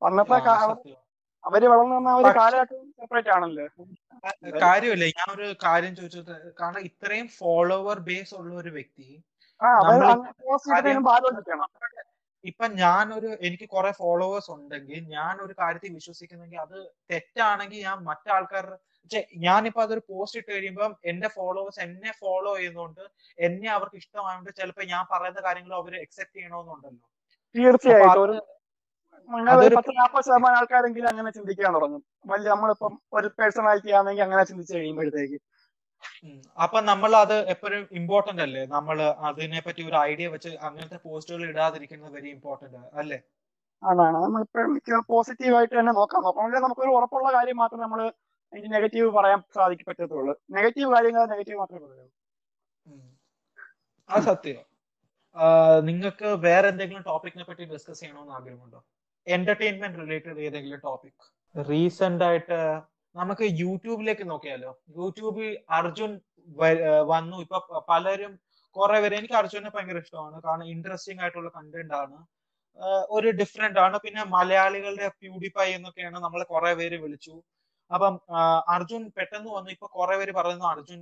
അന്നത്തെ 0.01 0.37
അവർ 1.43 1.63
വളർന്നു 1.71 1.95
വന്ന 1.97 2.11
ഒരു 2.19 2.29
കാലഘട്ടം 2.37 2.77
സെപ്പറേറ്റ് 2.99 3.31
ആണല്ലോ. 3.35 3.65
കാര്യമല്ലേ. 4.63 5.07
ഞാൻ 5.17 5.27
ഒരു 5.35 5.47
കാര്യം 5.65 5.93
ചോദിച്ചത് 5.99 6.31
കാരണം 6.59 6.81
ഇത്രയും 6.89 7.27
ഫോളോവർ 7.39 7.97
ബേസ് 8.07 8.33
ഉള്ള 8.39 8.53
ഒരു 8.61 8.71
വ്യക്തി 8.77 9.07
ഇപ്പൊ 12.43 12.67
ഞാനൊരു 12.67 13.29
എനിക്ക് 13.41 13.69
കുറെ 13.69 13.91
ഫോളോവേഴ്സ് 13.91 14.51
ഉണ്ടെങ്കിൽ 14.51 14.99
ഞാൻ 15.07 15.41
ഒരു 15.41 15.53
കാര്യത്തിൽ 15.59 15.93
വിശ്വസിക്കുന്നെങ്കിൽ 15.93 16.59
അത് 16.59 16.75
തെറ്റാണെങ്കിൽ 17.11 17.79
ഞാൻ 17.83 17.97
മറ്റാൾക്കാരുടെ 18.03 18.77
ഞാനിപ്പോ 19.37 19.81
അതൊരു 19.81 20.01
പോസ്റ്റ് 20.09 20.39
ഇട്ട് 20.39 20.51
കഴിയുമ്പോൾ 20.51 20.91
എന്റെ 21.03 21.27
ഫോളോവേഴ്സ് 21.27 21.79
എന്നെ 21.79 22.11
ഫോളോ 22.19 22.55
ചെയ്യുന്നതുകൊണ്ട് 22.57 23.03
എന്നെ 23.37 23.69
അവർക്ക് 23.69 23.95
ഇഷ്ടമായതുകൊണ്ട് 23.95 24.51
ചിലപ്പോ 24.55 24.83
ഞാൻ 24.83 25.05
പറയുന്ന 25.11 25.41
കാര്യങ്ങൾ 25.41 25.75
അവർ 25.75 25.95
അക്സെപ്റ്റ് 25.95 26.37
ചെയ്യണമെന്നുണ്ടല്ലോ 26.37 27.05
തീർച്ചയായിട്ടും. 27.55 28.41
ശതമാനം 30.25 30.57
ആൾക്കാരെങ്കിലും 30.57 31.09
അങ്ങനെ 31.09 31.31
ചിന്തിക്കാൻ 31.31 31.73
തുടങ്ങും. 31.73 32.01
വലിയ 32.25 32.49
നമ്മളിപ്പം 32.49 32.93
ഒരു 33.13 33.27
പേഴ്സണാലിറ്റി 33.39 33.91
ആണെങ്കിൽ 33.91 34.23
അങ്ങനെ 34.23 34.43
ചിന്തിച്ചു 34.43 34.73
കഴിയുമ്പോഴത്തേക്ക്. 34.73 35.37
അപ്പൊ 36.57 36.77
നമ്മൾ 36.89 37.11
അത് 37.23 37.35
എപ്പോഴും 37.53 37.81
ഇമ്പോർട്ടന്റ് 37.99 38.43
അല്ലേ? 38.45 38.63
നമ്മൾ 38.75 38.97
അതിനെ 39.29 39.59
പറ്റി 39.65 39.81
ഒരു 39.89 39.97
ഐഡിയ 40.09 40.27
വെച്ച് 40.35 40.51
അങ്ങനത്തെ 40.67 40.99
പോസ്റ്റുകൾ 41.05 41.43
ഇടാതിരിക്കുന്നത് 41.51 42.13
വെരി 42.17 42.29
ഇമ്പോർട്ടന്റ് 42.35 42.81
അല്ലേ? 43.01 43.19
അതാണ്. 43.83 44.17
നമ്മളിപ്പോഴും 44.25 44.71
മിക്ക 44.75 44.99
പോസിറ്റീവ് 45.11 45.55
ആയിട്ട് 45.57 45.75
തന്നെ 45.79 45.93
നോക്കാം. 45.99 46.23
നോക്കണമെങ്കിൽ 46.27 46.63
നമുക്കൊരു 46.65 46.93
ഉറപ്പുള്ള 46.97 47.29
കാര്യം 47.37 47.57
മാത്രം 47.63 47.81
നമ്മൾ 47.85 48.01
അതിന്റെ 48.53 48.69
നെഗറ്റീവ് 48.75 49.07
പറയാൻ 49.17 49.39
സാധിക്കും 49.57 49.87
പറ്റത്തുള്ളൂ. 49.89 50.33
നെഗറ്റീവ് 50.57 50.89
കാര്യങ്ങൾ 50.95 51.23
നെഗറ്റീവ് 51.33 51.59
മാത്രമേ 51.61 51.81
പറയൂ 51.85 52.07
ആ 54.09 54.15
അത് 54.15 54.23
സത്യം. 54.29 54.63
നിങ്ങൾക്ക് 55.87 56.27
വേറെ 56.45 56.67
എന്തെങ്കിലും 56.73 57.03
ടോപ്പിക്കിനെ 57.07 57.45
പറ്റി 57.47 57.63
ഡിസ്കസ് 57.71 57.99
ചെയ്യണമെന്ന് 58.01 58.33
ആഗ്രഹമുണ്ടോ? 58.37 58.79
എന്റർടൈൻമെന്റ് 59.27 59.99
റിലേറ്റഡ് 60.03 60.39
ഏതെങ്കിലും 60.47 60.79
ടോപ്പിക് 60.87 61.23
റീസെന്റ് 61.55 62.23
ആയിട്ട് 62.27 62.59
നമുക്ക് 63.15 63.45
യൂട്യൂബിലേക്ക് 63.61 64.25
നോക്കിയാലോ? 64.31 64.71
യൂട്യൂബിൽ 64.97 65.49
അർജുൻ 65.77 66.11
വന്നു. 67.13 67.37
ഇപ്പൊ 67.45 67.57
പലരും 67.89 68.31
കുറെ 68.75 68.97
പേര് 69.01 69.15
എനിക്ക് 69.19 69.33
അർജുനെ 69.33 69.69
ഭയങ്കര 69.75 69.97
ഇഷ്ടമാണ്. 69.97 70.37
കാരണം 70.45 70.65
ഇൻട്രസ്റ്റിംഗ് 70.73 71.21
ആയിട്ടുള്ള 71.21 71.49
കണ്ടന്റ് 71.57 71.95
ആണ്. 72.01 72.17
ഒരു 73.15 73.29
ഡിഫറെന്റ് 73.39 73.79
ആണ്. 73.79 73.97
പിന്നെ 74.05 74.21
മലയാളികളുടെ 74.37 75.07
പ്യൂഡിഫൈ 75.19 75.67
എന്നൊക്കെയാണ് 75.77 76.17
നമ്മൾ 76.25 76.41
കുറെ 76.53 76.71
പേര് 76.79 76.97
വിളിച്ചു. 77.03 77.35
അപ്പം 77.91 78.13
അർജുൻ 78.75 79.03
പെട്ടെന്ന് 79.17 79.49
വന്നു. 79.55 79.69
ഇപ്പൊ 79.75 79.87
കുറെ 79.97 80.15
പേര് 80.19 80.31
പറയുന്നു 80.37 80.65
അർജുൻ 80.65 80.99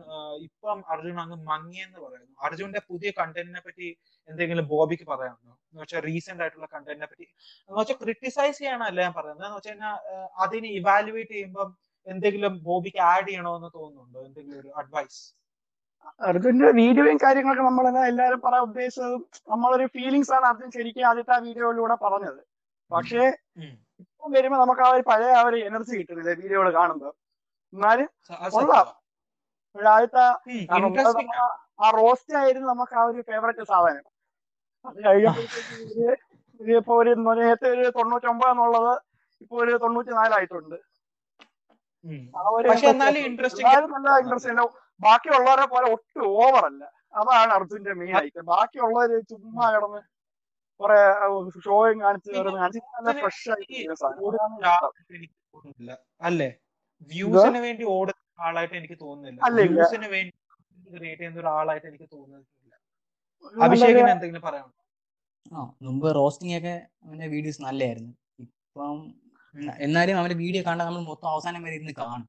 ഇപ്പം 0.47 0.79
അർജുൻ 0.93 1.17
അങ്ങ് 1.23 1.37
മങ്ങിയെന്ന് 1.51 1.99
പറയുന്നു. 2.05 2.33
അർജുന്റെ 2.47 2.81
പുതിയ 2.89 3.11
കണ്ടന്റിനെ 3.19 3.61
പറ്റി 3.67 3.87
എന്തെങ്കിലും 4.29 4.65
ബോബിക്ക് 4.73 5.05
പറയാനുണ്ടോ? 5.11 5.53
എന്ന് 5.71 5.81
വെച്ചാൽ 5.83 6.01
റീസെന്റ് 6.09 6.43
ആയിട്ടുള്ള 6.43 6.67
കണ്ടന്റിനെ 6.75 7.07
പറ്റി. 7.11 7.27
എന്ന് 7.69 7.79
വെച്ചാൽ 7.79 7.97
ക്രിട്ടിസൈസ് 8.03 8.57
ചെയ്യാനല്ല 8.59 8.99
ഞാൻ 9.07 9.13
പറയുന്നത്. 9.19 9.47
എന്ന് 9.47 9.57
വെച്ചാൽ 9.57 9.79
അതിനെ 10.45 10.71
ഇവാലുവേറ്റ് 10.79 11.35
ചെയ്യുമ്പോൾ 11.37 11.69
എന്തെങ്കിലും 12.07 12.53
ബോബിക്ക് 12.67 13.01
ആഡ് 13.11 13.27
ചെയ്യണമെന്ന് 13.27 13.69
തോന്നുന്നുണ്ടോ? 13.77 14.19
എന്തെങ്കിലും 14.27 14.59
ഒരു 14.61 14.69
അഡ്വൈസ് 14.81 15.21
അർജുന്റെ 16.29 16.69
വീഡിയോയും 16.79 17.17
കാര്യങ്ങളൊക്കെ 17.23 17.63
നമ്മൾ 17.67 17.85
എല്ലാവരും 18.11 18.39
പറയാൻ 18.45 18.63
ഉദ്ദേശിച്ചതും 18.67 19.21
നമ്മളൊരു 19.51 19.85
ഫീലിങ്സ് 19.95 20.31
ആണ് 20.37 20.45
അർജുൻ 20.49 20.69
ശരിക്കും 20.77 21.05
ആദ്യത്തെ 21.09 21.33
ആ 21.35 21.39
വീഡിയോയിലൂടെ 21.47 21.95
പറഞ്ഞത്. 22.05 22.41
പക്ഷേ 22.91 23.23
ഇപ്പം 24.03 24.29
വരുമ്പോ 24.35 24.57
നമുക്ക് 24.63 24.83
ആ 24.87 24.89
ഒരു 24.95 25.03
പഴയ 25.09 25.31
ആ 25.39 25.41
ഒരു 25.49 25.57
എനർജി 25.69 25.93
കിട്ടുന്നില്ല 25.99 26.31
വീഡിയോകൾ 26.43 26.69
കാണുമ്പോൾ 26.79 27.13
എന്നാലും 27.73 28.09
കൊള്ളാം. 28.55 28.87
ആദ്യത്തെ 29.95 30.25
ആ 31.83 31.87
റോസ്റ്റ് 31.99 32.35
ആയിരുന്നു 32.41 32.67
നമുക്ക് 32.73 32.95
ആ 32.99 33.03
ഒരു 33.11 33.21
ഫേവറേറ്റ് 33.29 33.63
സാധനം. 33.71 34.05
അത് 34.85 34.97
കഴിഞ്ഞപ്പോഴത്തേക്ക് 35.05 36.75
ഇപ്പൊ 36.81 36.93
ഒരു 37.01 37.11
നേരത്തെ 37.39 37.67
ഒരു 37.75 37.83
തൊണ്ണൂറ്റൊമ്പത് 37.97 38.51
എന്നുള്ളത് 38.53 38.93
ഇപ്പൊ 39.43 39.55
ഒരു 39.63 39.73
തൊണ്ണൂറ്റി 39.83 40.11
നാലായിട്ടുണ്ട് 40.19 40.75
ആ 40.75 40.77
ഒരു 40.79 40.92
പക്ഷെ 42.69 42.87
എന്നാലും 42.93 43.21
എല്ലാവരും 43.59 43.91
നല്ല 43.95 44.09
ഇൻട്രസ്റ്റ് 44.21 44.51
ഉണ്ട് 44.53 44.63
ബാക്കിയുള്ളവരെ 45.01 45.65
പോലെ 45.73 45.87
ഒട്ടും 45.95 46.23
ഓവർ 46.37 46.63
അല്ല. 46.69 46.83
അതാണ് 47.19 47.51
അർജുന്റെ 47.57 47.93
മെയിൻ 47.99 48.15
ആയിട്ട് 48.19 48.41
ബാക്കിയുള്ളവര് 48.51 49.17
ചുമ്മാ 49.31 49.65
കിടന്ന് 49.73 50.01
കുറെ 50.79 50.99
ഷോയും 51.65 51.97
കാണിച്ച് 52.03 52.29
നല്ല 52.95 53.11
ഫ്രഷ് 53.21 53.49
ആയിട്ട് 53.53 53.73
അല്ലേ? 56.21 56.49
വ്യൂസിന് 57.11 57.59
വേണ്ടി 57.65 57.83
ഓടുന്ന 57.95 58.19
ആളായിട്ട് 58.45 58.75
എനിക്ക് 58.79 58.97
തോന്നുന്നില്ല. 59.01 59.39
വ്യൂസിന് 59.73 60.07
വേണ്ടി 60.15 60.33
ക്രിയേറ്റ് 60.87 61.21
ചെയ്യുന്ന 61.21 61.41
ഒരാളായിട്ട് 61.43 61.87
എനിക്ക് 61.91 62.07
തോന്നുന്നില്ല. 62.13 62.73
അഭിഷേകിന് 63.55 64.11
എന്തെങ്കിലും 64.15 64.43
പറയാനുണ്ടോ? 64.47 64.79
ആ 65.51 65.57
മുമ്പ് 65.85 66.07
റോസ്റ്റിംഗ് 66.17 66.55
ഒക്കെ 66.59 66.75
അവന്റെ 67.05 67.27
വീഡിയോസ് 67.33 67.61
നല്ലതായിരുന്നു 67.65 68.13
ഇപ്പം. 68.43 68.97
എന്നാലും 69.85 70.15
അവന്റെ 70.19 70.37
വീഡിയോ 70.43 70.61
കണ്ടാൽ 70.67 70.85
നമ്മൾ 70.89 71.03
മൊത്തം 71.11 71.29
അവസാനം 71.33 71.61
വരെ 71.65 71.75
ഇരുന്ന് 71.79 71.93
കാണും. 72.01 72.27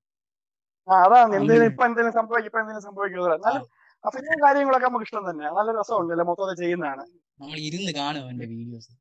അതാണ് 0.89 1.33
എന്തെങ്കിലും. 1.39 1.69
ഇപ്പൊ 1.73 1.85
എന്തെങ്കിലും 1.89 2.15
സംഭവിക്കും 2.19 2.49
ഇപ്പൊ 2.51 2.61
എന്തെങ്കിലും 2.63 2.87
സംഭവിക്കുന്നത് 2.89 3.35
എന്നാലും 3.39 3.63
അഭിനയം 4.05 4.41
കാര്യങ്ങളൊക്കെ 4.47 4.87
നമുക്ക് 4.89 5.07
ഇഷ്ടം 5.09 5.25
തന്നെയാണ് 5.31 5.57
നല്ല 5.59 5.71
രസമുണ്ടല്ലേ 5.79 6.25
മൊത്തം 6.31 6.57
ചെയ്യുന്നതാണ്. 6.63 7.05
നമ്മൾ 7.41 7.59
ഇരുന്ന് 7.69 7.93
കാണും 8.01 8.23
അവന്റെ 8.27 8.47
വീഡിയോസ്. 8.55 8.93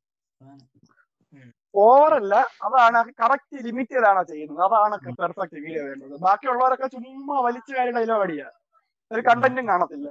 ഓവറല്ല 1.74 2.34
അതാണ് 2.66 2.98
കറക്റ്റ് 3.22 3.56
ലിമിറ്റഡ് 3.66 4.24
ചെയ്യുന്നത്. 4.32 4.60
അതാണ് 4.68 4.96
പെർഫെക്റ്റ് 5.20 5.56
വീഡിയോ 5.66 5.82
വേണ്ടത് 5.88 6.14
ബാക്കിയുള്ളവരൊക്കെ 6.26 6.88
ചുമ്മാ 6.94 7.36
വലിച്ചു 7.46 7.72
കാര്യം 7.78 7.96
ഡയലോഗ് 7.98 8.24
അടിയാ 8.26 8.48
ഒരു 9.10 9.22
കണ്ടന്റും 9.28 9.64
കാണത്തില്ല. 9.72 10.08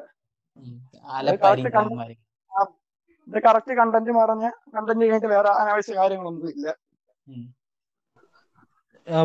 ഇത് 3.27 3.37
കറക്റ്റ് 3.47 3.73
കണ്ടന്റ് 3.81 4.11
പറഞ്ഞ് 4.21 4.49
കണ്ടന്റ് 4.75 5.03
കഴിഞ്ഞിട്ട് 5.03 5.29
വേറെ 5.35 5.51
അനാവശ്യ 5.61 5.93
കാര്യങ്ങളൊന്നും 5.99 6.49
ഇല്ല. 6.55 6.67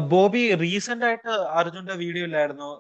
ബോബി 0.09 0.43
റീസെന്റ് 0.55 1.05
ആയിട്ട് 1.05 1.35
അർജുന്റെ 1.53 1.95
വീഡിയോ 1.95 2.25
ഇല്ലായിരുന്നു 2.25 2.71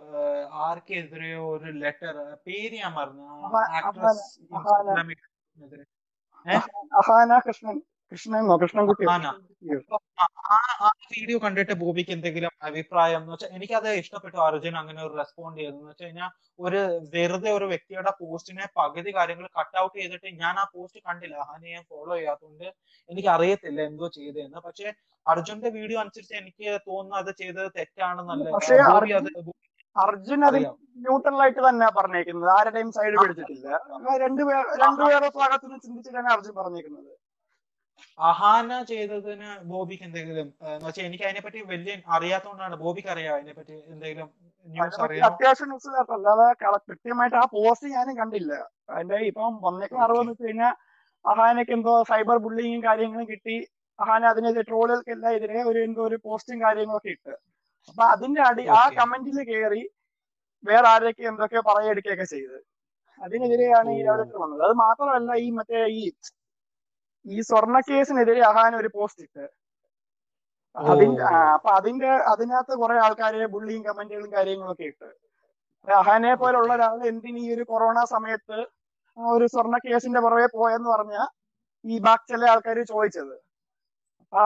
ആർക്കെതിരെയോ 0.63 1.43
ഒരു 1.51 1.71
ലെറ്റർ 1.75 2.15
പേര് 2.47 2.75
ഞാൻ 2.75 2.93
മറന്നു 2.93 3.27
ആക്ട്രസ് 3.81 4.27
ഇൻസ്റ്റാഗ്രാമിൽ 4.45 5.21
അഹാന 6.99 7.39
കൃഷ്ണൻ 7.47 7.79
കൃഷ്ണൻകുട്ടി. 8.13 9.05
ആ 10.83 10.89
വീഡിയോ 11.15 11.39
കണ്ടിട്ട് 11.45 11.75
ബോബിക്ക് 11.83 12.13
എന്തെങ്കിലും 12.17 12.53
അഭിപ്രായം 12.69 13.19
എന്ന് 13.21 13.33
വെച്ചാൽ 13.33 13.51
എനിക്ക് 13.57 13.75
എനിക്കത് 13.75 14.01
ഇഷ്ടപ്പെട്ടു. 14.03 14.39
അർജുൻ 14.47 14.75
അങ്ങനെ 14.81 15.01
ഒരു 15.07 15.15
റെസ്പോണ്ട് 15.21 15.59
ചെയ്തെന്ന് 15.61 15.89
വെച്ച് 15.91 16.05
കഴിഞ്ഞാൽ 16.05 16.31
ഒരു 16.67 16.81
വെറുതെ 17.15 17.51
ഒരു 17.59 17.67
വ്യക്തിയുടെ 17.73 18.13
പോസ്റ്റിനെ 18.21 18.67
പകുതി 18.81 19.13
കാര്യങ്ങൾ 19.19 19.47
കട്ട് 19.59 19.77
ഔട്ട് 19.83 19.97
ചെയ്തിട്ട് 20.01 20.29
ഞാൻ 20.43 20.55
ആ 20.63 20.65
പോസ്റ്റ് 20.75 21.01
കണ്ടില്ല. 21.09 21.37
അഹാനെ 21.45 21.69
ഞാൻ 21.77 21.85
ഫോളോ 21.93 22.13
ചെയ്യാത്തതുകൊണ്ട് 22.19 22.67
എനിക്ക് 23.11 23.31
അറിയത്തില്ല 23.37 23.81
എന്തോ 23.91 24.09
ചെയ്തതെന്ന്. 24.19 24.59
പക്ഷെ 24.69 24.89
അർജുന്റെ 25.27 25.69
വീഡിയോ 25.79 26.01
അനുസരിച്ച് 26.05 26.35
എനിക്ക് 26.43 26.67
തോന്നുന്നു 26.89 27.17
അത് 27.23 27.31
ചെയ്തത് 27.43 27.71
തെറ്റാണെന്നല്ല. 27.79 28.49
അർജുൻ 28.97 29.17
അത് 29.21 29.31
അർജുൻ 29.97 30.41
അതിൽ 30.49 30.61
അറിയാം. 30.61 30.75
ന്യൂട്രൽ 31.05 31.39
ആയിട്ട് 31.45 31.61
തന്നെ 31.69 31.87
പറഞ്ഞേക്കുന്നത്. 31.99 32.51
ആരുടെയും 32.59 32.91
സൈഡ് 32.97 33.17
പിടിച്ചിട്ടില്ല. 33.23 33.69
രണ്ടുപേർ 34.25 34.63
രണ്ടുപേരുടെ 34.85 35.31
ഭാഗത്ത് 35.41 35.67
നിന്ന് 35.69 35.81
ചിന്തിച്ചിട്ടാണ് 35.87 36.31
അർജുൻ 36.37 36.55
പറഞ്ഞേക്കുന്നത്. 36.61 37.11
അഹാന 38.19 38.83
ചെയ്തതിന് 38.83 39.49
ബോബിക്ക് 39.71 40.05
എന്തെങ്കിലും 40.05 40.49
എന്ന് 40.67 40.87
വെച്ചാൽ 40.87 41.05
എനിക്ക് 41.05 41.25
അതിനെപ്പറ്റി 41.25 41.61
വലിയ 41.71 41.95
അറിയാത്തോണ്ടാണ് 42.09 42.77
ബോബിക്ക് 42.77 43.11
അറിയാം 43.11 43.35
അതിനെപ്പറ്റി 43.35 43.75
എന്തെങ്കിലും 43.93 44.29
ന്യൂസ് 44.69 45.01
അത്യാവശ്യം 45.29 45.69
ന്യൂസ് 45.69 46.13
അല്ലാതെ 46.17 46.47
കൃത്യമായിട്ട് 46.87 47.37
ആ 47.37 47.45
പോസ്റ്റ് 47.53 47.89
ഞാനും 47.89 48.17
കണ്ടില്ല. 48.17 48.53
അതിന്റെ 48.91 49.19
ഇപ്പം 49.31 49.55
വന്നേക്കുന്ന 49.63 50.05
അറിവെന്ന് 50.05 50.33
വെച്ച് 50.33 50.47
കഴിഞ്ഞാൽ 50.47 50.75
അഹാനക്ക് 51.25 51.73
എന്തോ 51.73 51.95
സൈബർ 52.03 52.37
ബുള്ളിങ്ങും 52.37 52.83
കാര്യങ്ങളും 52.85 53.27
കിട്ടി. 53.29 53.57
അഹാന 53.99 54.25
അതിനെതിരെ 54.27 54.63
ട്രോളുകൾക്കെല്ലാം 54.63 55.33
എതിരെ 55.33 55.61
ഒരു 55.63 55.79
എന്തോ 55.79 56.03
ഒരു 56.03 56.17
പോസ്റ്റും 56.25 56.59
കാര്യങ്ങളൊക്കെ 56.63 57.11
ഇട്ട്. 57.11 57.35
അപ്പൊ 57.89 58.03
അതിന്റെ 58.15 58.41
അടി 58.41 58.65
ആ. 58.71 58.83
കമന്റിൽ 58.99 59.39
കയറി 59.51 59.83
വേറെ 60.65 60.87
ആരൊക്കെ 60.89 61.23
എന്തൊക്കെ 61.23 61.61
പറയെടുക്കുകയൊക്കെ 61.61 62.25
ചെയ്ത്. 62.25 62.59
അതിനെതിരെയാണ് 63.21 63.91
ഈ 63.91 64.01
രാവിലെ 64.03 64.39
വന്നത്. 64.39 64.63
അത് 64.63 64.75
മാത്രമല്ല 64.85 65.33
ഈ 65.37 65.49
മറ്റേ 65.51 65.81
ഈ 65.99 66.03
ഈ 67.29 67.41
സ്വർണ 67.41 67.77
കേസിനെതിരെ 67.89 68.43
അഹാൻ 68.51 68.73
ഒരു 68.77 68.89
പോസ്റ്റ് 68.97 69.23
ഇട്ട്. 69.23 69.45
അതിന്റെ 70.77 71.23
അപ്പൊ 71.55 71.71
അതിന്റെ 71.71 72.11
അതിനകത്ത് 72.33 72.75
കുറെ 72.83 72.97
ആൾക്കാര് 73.07 73.47
ബുള്ളിയും 73.55 73.83
കമന്റുകളും 73.85 74.31
കാര്യങ്ങളൊക്കെ 74.33 74.85
ഇട്ട്. 74.85 75.09
അഹാനെ 75.89 76.33
പോലുള്ള 76.35 76.73
ഒരാൾ 76.75 76.97
എന്തിന് 77.07 77.39
ഈ 77.39 77.49
ഒരു 77.55 77.65
കൊറോണ 77.71 77.99
സമയത്ത് 78.15 78.59
ആ 79.17 79.31
ഒരു 79.37 79.47
സ്വർണ 79.47 79.77
കേസിന്റെ 79.85 80.21
പുറകെ 80.21 80.49
പോയെന്ന് 80.57 80.89
പറഞ്ഞ 80.91 81.17
ഈ 81.85 81.97
ബാക്കി 81.99 82.27
ചില 82.33 82.45
ആൾക്കാർ 82.51 82.79
ചോദിച്ചത്. 82.93 83.37
ആ 84.33 84.43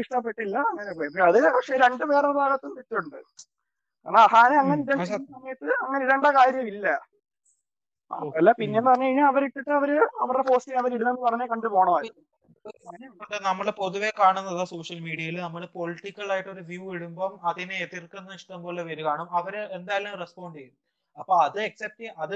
ഇഷ്ടപ്പെട്ടില്ല 0.00 0.56
അങ്ങനെ 0.70 0.92
പോയി. 0.98 1.08
അത് 1.28 1.38
പക്ഷെ 1.56 1.74
രണ്ടു 1.84 2.04
പേരുടെ 2.10 2.34
ഭാഗത്തും 2.40 2.72
തെറ്റുണ്ട്. 2.76 3.18
കാരണം 4.06 4.20
അഹാനെ 4.26 4.56
അങ്ങനെ. 4.62 4.82
സമയത്ത് 5.34 5.68
അങ്ങനെ 5.84 6.02
ഇടേണ്ട 6.06 6.28
കാര്യമില്ല. 6.40 6.86
അല്ല 8.38 8.50
പിന്നെ 8.60 8.80
പറഞ്ഞു 8.86 9.06
കഴിഞ്ഞാൽ 9.06 9.26
അവരിട്ടിട്ട് 9.32 9.72
അവർ 9.80 9.90
അവരുടെ 10.24 10.44
പോസ്റ്റ് 10.50 10.78
അവരിടുന്നെന്ന് 10.82 11.22
പറഞ്ഞേ 11.26 11.46
കണ്ടു 11.52 11.68
പോണമായിരുന്നു. 11.74 12.22
നമ്മൾ 13.48 13.66
പൊതുവെ 13.80 14.10
കാണുന്നത് 14.20 14.62
സോഷ്യൽ 14.72 15.00
മീഡിയയിൽ 15.06 15.36
നമ്മൾ 15.46 15.62
പൊളിറ്റിക്കൽ 15.76 16.28
ആയിട്ട് 16.34 16.50
ഒരു 16.54 16.62
വ്യൂ 16.70 16.86
ഇടുമ്പോൾ 16.96 17.32
അതിനെ 17.50 17.76
എതിർക്കുന്ന 17.86 18.38
ഇഷ്ടം 18.40 18.62
പോലെ 18.66 18.82
പേര് 18.88 19.02
കാണും 19.08 19.28
അവർ 19.40 19.54
എന്തായാലും 19.78 20.14
റെസ്പോണ്ട് 20.22 20.58
ചെയ്യും. 20.58 20.74
അപ്പൊ 21.18 21.34
അത് 21.46 21.58
അക്സെപ്റ്റ് 21.66 22.06
അത് 22.22 22.34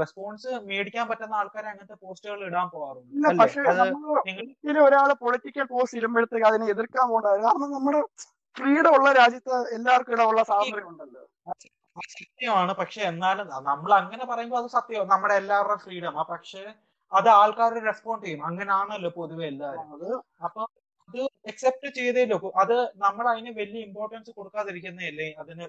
റെസ്പോൺസ് 0.00 0.50
മേടിക്കാൻ 0.70 1.04
പറ്റുന്ന 1.10 1.38
ആൾക്കാരെ 1.40 1.68
അങ്ങനത്തെ 1.72 1.96
പോസ്റ്റുകൾ 2.04 2.40
ഇടാൻ 2.48 2.66
പോവാറുണ്ട്. 2.72 3.14
ഒരാൾ 4.86 5.10
പൊളിറ്റിക്കൽ 5.22 5.66
പോസ്റ്റ് 5.74 5.98
ഇടുമ്പോഴത്തേക്ക് 6.00 6.48
അതിനെ 6.50 6.66
എതിർക്കാൻ 6.74 7.06
പോകണ്ടായിരുന്നു. 7.12 7.48
കാരണം 7.48 7.70
നമ്മുടെ 7.76 8.00
ഫ്രീഡം 8.56 8.92
ഉള്ള 8.98 9.08
രാജ്യത്ത് 9.12 9.54
എല്ലാവർക്കും 9.76 10.14
ഇടമുള്ള 10.16 10.42
സ്വാതന്ത്ര്യം 10.50 10.88
ഉണ്ടല്ലോ. 10.92 11.22
സത്യമാണ്. 12.14 12.72
പക്ഷെ 12.80 13.00
എന്നാലും 13.10 13.46
നമ്മൾ 13.68 13.90
അങ്ങനെ 14.00 14.24
പറയുമ്പോൾ 14.30 14.58
അത് 14.60 14.68
സത്യമാണ് 14.74 15.10
നമ്മുടെ 15.12 15.34
എല്ലാവരുടെയും 15.40 15.82
ഫ്രീഡം 15.84 16.16
ആ. 16.16 16.24
പക്ഷെ 16.30 16.62
അത് 17.12 17.28
ആൾക്കാർ 17.36 17.72
റെസ്പോണ്ട് 17.86 18.24
ചെയ്യും. 18.26 18.42
അങ്ങനാണല്ലോ 18.48 19.10
പൊതുവെ 19.16 19.44
എല്ലാവരും 19.52 19.92
അത് 19.96 20.08
അപ്പൊ 20.46 20.60
അത് 21.08 21.20
അക്സെപ്റ്റ് 21.50 21.88
ചെയ്തേലോ 21.98 22.38
അത് 22.62 22.74
നമ്മൾ 23.04 23.24
അതിന് 23.30 23.50
വലിയ 23.58 23.80
ഇമ്പോർട്ടൻസ് 23.86 24.30
കൊടുക്കാതിരിക്കുന്നതല്ലേ 24.38 25.28
അതിന് 25.40 25.62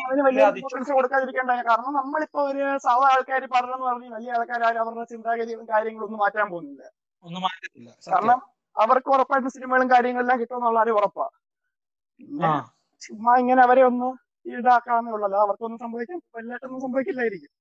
അതിന് 0.00 0.22
വലിയ 0.26 0.46
ഇമ്പോർട്ടൻസ് 0.52 0.92
കൊടുക്കാതിരിക്കേണ്ട 0.92 1.52
കാരണം 1.68 1.92
നമ്മളിപ്പോ 2.00 2.40
ഒരു 2.50 2.64
സാധാ 2.86 3.06
ആൾക്കാർ 3.12 3.44
പറഞ്ഞെന്ന് 3.54 3.86
പറഞ്ഞ് 3.90 4.08
വലിയ 4.16 4.32
ആൾക്കാർ 4.36 4.62
അവരുടെ 4.82 5.04
ചിന്താഗതിയും 5.12 5.62
കാര്യങ്ങളും 5.70 6.06
ഒന്നും 6.08 6.20
മാറ്റാൻ 6.24 6.48
പോകുന്നില്ല. 6.52 6.82
ഒന്നും 7.24 7.40
മാറ്റത്തില്ല. 7.46 7.90
കാരണം 8.08 8.40
അവർക്ക് 8.76 9.10
ഉറപ്പായിട്ട് 9.14 9.50
സിനിമകളും 9.54 9.88
കാര്യങ്ങളെല്ലാം 9.92 10.38
കിട്ടുമെന്നുള്ള 10.42 10.80
ഒരു 10.80 10.92
ഉറപ്പാ 10.98 11.26
ചുമ്മാ 13.02 13.32
ഇങ്ങനെ 13.42 13.60
അവരെ 13.66 13.82
ഒന്ന് 13.88 14.08
ഈടാക്കാന്നേ 14.46 15.12
ഉള്ളല്ലോ 15.12 15.38
അവർക്കൊന്നും 15.44 15.78
സംഭവിക്കാൻ 15.78 16.18
വലുതായിട്ടൊന്നും 16.36 16.80
സംഭവിക്കില്ലായിരിക്കും. 16.80 17.52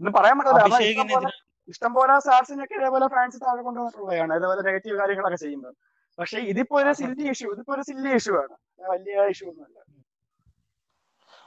ഒന്നും 0.00 0.12
പറയാൻ 0.18 0.38
പറ്റില്ല 0.38 1.30
ഇഷ്ടം 1.68 1.92
പോലെ 1.94 2.20
സാർസിനൊക്കെ 2.20 2.74
ഇതേപോലെ 2.74 3.06
ഫാൻസ് 3.14 3.38
താഴെ 3.42 3.62
കൊണ്ടുവന്നിട്ടുള്ളതാണ്. 3.62 4.32
ഇതേപോലെ 4.38 4.62
നെഗറ്റീവ് 4.68 4.96
കാര്യങ്ങളൊക്കെ 4.98 5.36
ചെയ്യുന്നത്. 5.36 5.74
പക്ഷെ 6.18 6.38
ഇതിപ്പോ 6.52 6.76
ഒരു 6.82 6.92
സില്ലി 7.00 7.24
ഇഷ്യൂ 7.32 7.52
ഇതിപ്പോ 7.54 7.72
ഒരു 7.74 7.82
സില്ലി 7.82 8.10
ഇഷ്യൂ 8.18 8.34
ആണ്. 8.42 8.54
വലിയ 8.92 9.26
ഇഷ്യൂ 9.32 9.48
ഒന്നുമല്ല 9.50 9.78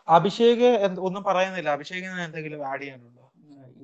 അഭിഷേക് 0.07 0.67
ഒന്നും 1.07 1.23
പറയുന്നില്ല. 1.23 1.69
അഭിഷേകിന് 1.69 2.21
എന്തെങ്കിലും 2.27 2.67
ആഡ് 2.67 2.81
ചെയ്യാനുണ്ടോ? 2.81 3.25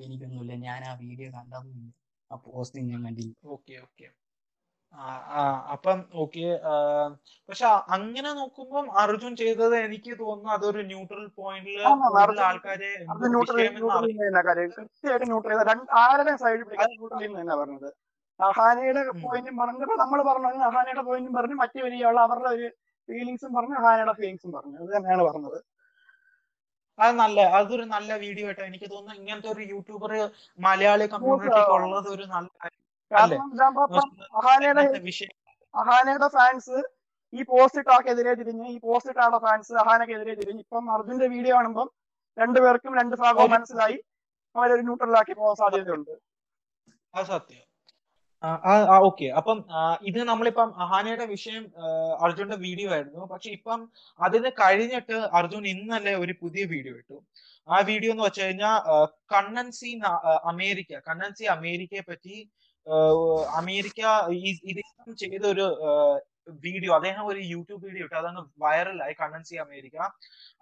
എനിക്കൊന്നുമില്ല. 0.06 0.54
ഞാൻ 0.54 0.84
ആ 0.90 0.94
വീഡിയോ 1.02 1.32
കണ്ടതുമില്ല. 1.32 1.92
ആ 2.32 2.36
പോസ്റ്റ് 2.36 2.80
ഞാൻ 2.80 3.06
കണ്ടില്ല. 3.06 3.34
Okay 3.56 3.76
okay. 3.86 4.08
അപ്പം 5.74 5.98
ഓക്കെ 6.22 6.46
പക്ഷെ 7.50 7.66
അങ്ങനെ 7.96 8.30
നോക്കുമ്പോൾ 8.40 8.86
അർജുൻ 9.02 9.34
ചെയ്തത് 9.42 9.76
എനിക്ക് 9.86 10.14
തോന്നുന്നു 10.22 10.52
അതൊരു 10.56 10.82
ന്യൂട്രൽ 10.92 11.26
പോയിന്റിൽ 11.38 11.82
ആൾക്കാരെ 12.48 12.92
ആരുടെ 16.04 16.36
സൈഡിൽ 16.44 16.66
പറഞ്ഞത്. 17.62 17.90
അഹാനയുടെ. 18.40 19.02
പോയിന്റും 19.24 19.56
പറഞ്ഞപ്പോ 19.62 19.96
നമ്മൾ 20.04 20.20
പറഞ്ഞു 20.30 20.50
അഹാനയുടെ 20.70 21.04
പോയിന്റും 21.10 21.34
പറഞ്ഞു 21.40 21.56
മറ്റു 21.64 21.80
വരികയുള്ള 21.86 22.20
അവരുടെ 22.28 22.50
ഒരു 22.58 22.68
ഫീലിങ്സും 23.10 23.52
പറഞ്ഞു 23.58 23.76
അഹാനയുടെ 23.82 24.16
ഫീലിങ്സും 24.20 24.52
പറഞ്ഞു. 24.58 24.78
അത് 24.84 24.90
തന്നെയാണ് 24.96 25.24
പറഞ്ഞത്. 25.30 25.60
അത് 27.00 27.14
നല്ല 27.24 27.40
അതൊരു 27.58 27.84
നല്ല 27.96 28.12
വീഡിയോ 28.24 28.46
ആയിട്ടാണ് 28.48 28.70
എനിക്ക് 28.72 28.88
തോന്നുന്നു. 28.94 29.20
ഇങ്ങനത്തെ 29.22 29.50
ഒരു 29.56 29.64
യൂട്യൂബർ 29.74 30.12
മലയാളി 30.60 31.08
കമ്മ്യൂണിറ്റിക്ക് 31.14 31.74
ഉള്ളത് 31.80 32.10
ഒരു 32.16 32.26
നല്ല 32.36 32.50
കാര്യം 32.64 32.84
കാരണം 33.12 33.48
അഹാനയുടെ 34.40 34.84
അഹാനയുടെ 35.74 36.28
ഫാൻസ് 36.38 36.78
ഈ 37.34 37.42
പോസ്റ്റ് 37.50 37.80
ഇട്ടാക്കെതിരെ 37.82 38.34
തിരിഞ്ഞ് 38.40 38.68
ഈ 38.76 38.78
പോസ്റ്റ് 38.86 39.12
ഇട്ടാളുടെ 39.14 39.40
ഫാൻസ് 39.46 39.74
അഹാനക്കെതിരെ 39.82 40.34
തിരിഞ്ഞ്. 40.42 40.62
ഇപ്പം 40.66 40.86
അർജുന്റെ 40.96 41.28
വീഡിയോ 41.34 41.54
കാണുമ്പോൾ 41.56 41.88
രണ്ടുപേർക്കും 42.38 42.94
രണ്ട് 43.00 43.16
ഭാഗവും 43.24 43.52
മനസ്സിലായി. 43.56 43.98
അവരൊരു 44.56 44.84
ന്യൂട്രലാക്കി 44.88 45.34
പോകാൻ 45.40 45.58
സാധ്യതയുണ്ട്. 45.62 46.14
സത്യം. 47.32 47.66
ഓക്കെ 49.08 49.28
അപ്പം 49.40 49.58
ഇത് 50.10 50.20
നമ്മളിപ്പം 50.30 50.70
അഹാനയുടെ 50.84 51.26
വിഷയം 51.32 51.64
അർജുന്റെ 52.26 52.58
വീഡിയോ 52.66 52.90
ആയിരുന്നു. 52.96 53.24
പക്ഷെ 53.32 53.50
ഇപ്പം 53.58 53.80
അതിന് 54.20 54.50
കഴിഞ്ഞിട്ട് 54.62 55.18
അർജുൻ 55.40 55.64
ഇന്നലെ 55.74 56.14
ഒരു 56.24 56.34
പുതിയ 56.42 56.64
വീഡിയോ 56.74 56.94
ഇട്ടു. 57.02 57.18
ആ 57.68 57.80
വീഡിയോ 57.90 58.12
എന്ന് 58.14 58.26
വെച്ച് 58.28 58.42
കഴിഞ്ഞാൽ 58.46 58.78
കണ്ണൻസി 59.34 59.92
അമേരിക്ക 60.52 61.02
കണ്ണൻസി 61.10 61.46
അമേരിക്കയെ 61.58 62.04
പറ്റി 62.12 62.38
അമേരിക്ക 63.60 64.02
ഇദ്ദേഹം 64.72 65.16
ചെയ്ത 65.24 65.44
ഒരു 65.54 65.66
വീഡിയോ 66.66 66.92
അദ്ദേഹം 66.98 67.26
ഒരു 67.32 67.42
യൂട്യൂബ് 67.54 67.82
വീഡിയോ 67.88 68.06
ഇട്ട്. 68.06 68.16
അതങ്ങ് 68.22 68.42
വൈറലായി 68.64 69.16
കണ്ടൻസി 69.22 69.56
അമേരിക്ക. 69.64 69.98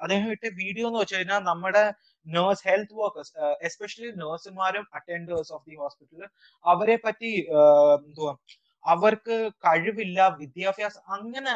അദ്ദേഹം 0.04 0.30
ഇട്ട 0.36 0.46
വീഡിയോ 0.62 0.86
എന്ന് 0.90 1.02
വെച്ച് 1.02 1.16
കഴിഞ്ഞാൽ 1.18 1.42
നമ്മുടെ 1.50 1.84
നേഴ്സ് 2.26 2.66
ഹെൽത്ത് 2.70 2.98
വർക്കേഴ്സ് 3.02 3.34
എസ്പെഷ്യലി 3.68 4.12
നേഴ്സുമാരും 4.22 4.86
അറ്റൻഡേഴ്സ് 5.00 5.54
ഓഫ് 5.58 5.66
ദി 5.70 5.76
ഹോസ്പിറ്റൽ 5.84 6.24
അവരെ 6.66 6.98
പറ്റി 7.06 7.32
എന്തുവാ 8.08 8.34
അവർക്ക് 8.86 9.38
കഴിവില്ല 9.66 10.20
വിദ്യാഭ്യാസം 10.42 11.02
അങ്ങനെ 11.16 11.54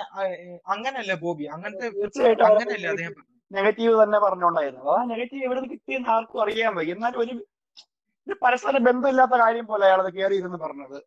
അങ്ങനല്ല 0.74 1.14
ബോബി? 1.26 1.46
അങ്ങനത്തെ 1.56 1.88
അങ്ങനെയല്ലേ 2.50 2.90
അദ്ദേഹം 2.94 3.14
നെഗറ്റീവ് 3.52 3.94
തന്നെ 4.02 4.18
പറഞ്ഞോണ്ടായിരുന്നു. 4.26 4.84
ആ 4.94 4.98
നെഗറ്റീവ് 5.12 5.44
എവിടെ 5.48 5.60
നിന്ന് 5.60 5.74
കിട്ടിയെന്ന് 5.76 6.10
ആർക്കും 6.16 6.42
അറിയാൻ 6.44 6.72
വയ്യ. 6.78 6.94
എന്നാലും 6.96 7.20
ഒരു 7.24 7.34
ഒരു 8.28 8.36
പരസ്പര 8.44 8.78
ബന്ധമില്ലാത്ത 8.88 9.36
കാര്യം 9.44 9.66
പോലെ 9.72 9.84
അയാൾ 9.88 10.02
അത് 10.04 10.12
കയറി 10.18 10.36
ഇരുന്ന് 10.42 10.60
പറഞ്ഞത് 10.66 11.00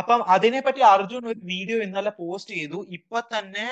അപ്പം 0.00 0.20
അതിനെപ്പറ്റി 0.34 0.82
അർജുൻ 0.94 1.22
ഒരു 1.30 1.40
വീഡിയോ 1.52 1.76
ഇന്നലെ 1.84 2.12
പോസ്റ്റ് 2.20 2.52
ചെയ്തു. 2.58 2.78
ഇപ്പൊ 2.96 3.18
തന്നെ 3.34 3.66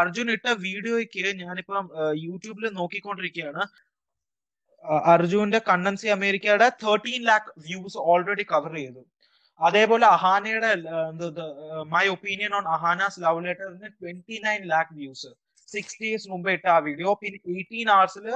അർജുൻ 0.00 0.28
ഇട്ട 0.34 0.46
വീഡിയോയ്ക്ക് 0.66 1.32
ഞാനിപ്പം 1.42 1.84
യൂട്യൂബിൽ 2.26 2.64
നോക്കിക്കൊണ്ടിരിക്കുകയാണ്. 2.78 3.64
അർജുന്റെ 5.12 5.60
കണ്ണൻസി 5.68 6.08
അമേരിക്കയുടെ 6.16 6.68
thirteen 6.82 7.20
lakh 7.30 7.52
views 7.66 7.98
already 8.12 8.44
cover 8.52 8.72
ചെയ്തു. 8.80 9.02
അതേപോലെ 9.60 10.06
അഹാനയുടെ 10.16 10.70
my 11.94 12.04
opinion 12.14 12.52
on 12.58 12.64
Ahaana's 12.76 13.20
love 13.24 13.44
letter 13.46 13.68
twenty 14.00 14.36
nine 14.46 14.62
lakh 14.72 14.94
views 15.00 15.30
six 15.68 15.98
days 16.02 16.28
മുമ്പ് 16.32 16.50
ഇട്ട 16.56 16.66
ആ 16.76 16.78
വീഡിയോ. 16.88 17.12
പിന്നെ 17.22 17.38
എയ്റ്റീൻ 17.56 17.88
അവേഴ്സിൽ 17.96 18.26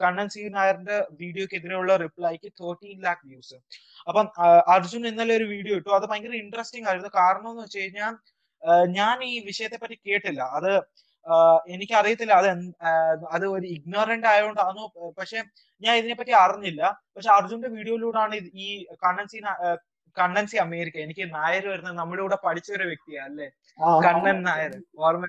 കണ്ണൻ 0.00 0.28
സി 0.34 0.42
നായറിന്റെ 0.56 0.96
വീഡിയോക്കെതിരെയുള്ള 1.20 1.92
റിപ്ലൈക്ക് 2.04 2.48
തേർട്ടീൻ 2.60 2.98
ലാക്ക് 3.06 3.24
വ്യൂസ് 3.30 3.56
അപ്പം 4.08 4.26
അർജുൻ 4.74 5.04
ഇന്നലെ 5.10 5.34
ഒരു 5.40 5.46
വീഡിയോ 5.54 5.74
ഇട്ടു. 5.80 5.90
അത് 5.98 6.06
ഭയങ്കര 6.10 6.34
ഇൻട്രസ്റ്റിംഗ് 6.44 6.88
ആയിരുന്നു. 6.88 7.10
കാരണം 7.20 7.50
എന്ന് 7.52 7.64
വെച്ച് 7.66 7.78
കഴിഞ്ഞാൽ 7.82 8.14
ഞാൻ 8.98 9.16
ഈ 9.30 9.32
വിഷയത്തെ 9.48 9.78
പറ്റി 9.82 9.96
കേട്ടില്ല. 10.08 10.42
അത് 10.58 10.70
എനിക്ക് 11.74 11.74
എനിക്കറിയത്തില്ല. 11.74 12.32
അത് 12.40 12.48
അത് 13.34 13.44
ഒരു 13.56 13.66
ഇഗ്നോറന്റ് 13.76 14.28
ആയതുകൊണ്ടാണോ 14.32 14.84
പക്ഷെ 15.18 15.38
ഞാൻ 15.82 15.94
ഇതിനെപ്പറ്റി 16.00 16.32
അറിഞ്ഞില്ല. 16.44 16.82
പക്ഷെ 17.16 17.30
അർജുന്റെ 17.38 17.68
വീഡിയോയിലൂടെയാണ് 17.76 18.36
ആണ് 18.36 18.50
ഈ 18.64 18.68
കണ്ണൻ 19.04 19.26
സി 19.32 19.38
കണ്ണൻ 19.40 19.78
കണ്ണൻസി 20.16 20.56
അമേരിക്ക 20.64 20.96
എനിക്ക് 21.04 21.24
നായർ 21.36 21.64
വരുന്നത് 21.70 21.96
നമ്മുടെ 22.00 22.22
കൂടെ 22.24 22.36
പഠിച്ച 22.44 22.68
ഒരു 22.76 22.84
വ്യക്തിയാ 22.90 23.22
അല്ലേ? 23.28 23.46
കണ്ണൻ 24.06 24.38
നായർ 24.48 24.72
ഓർമ്മ 25.06 25.24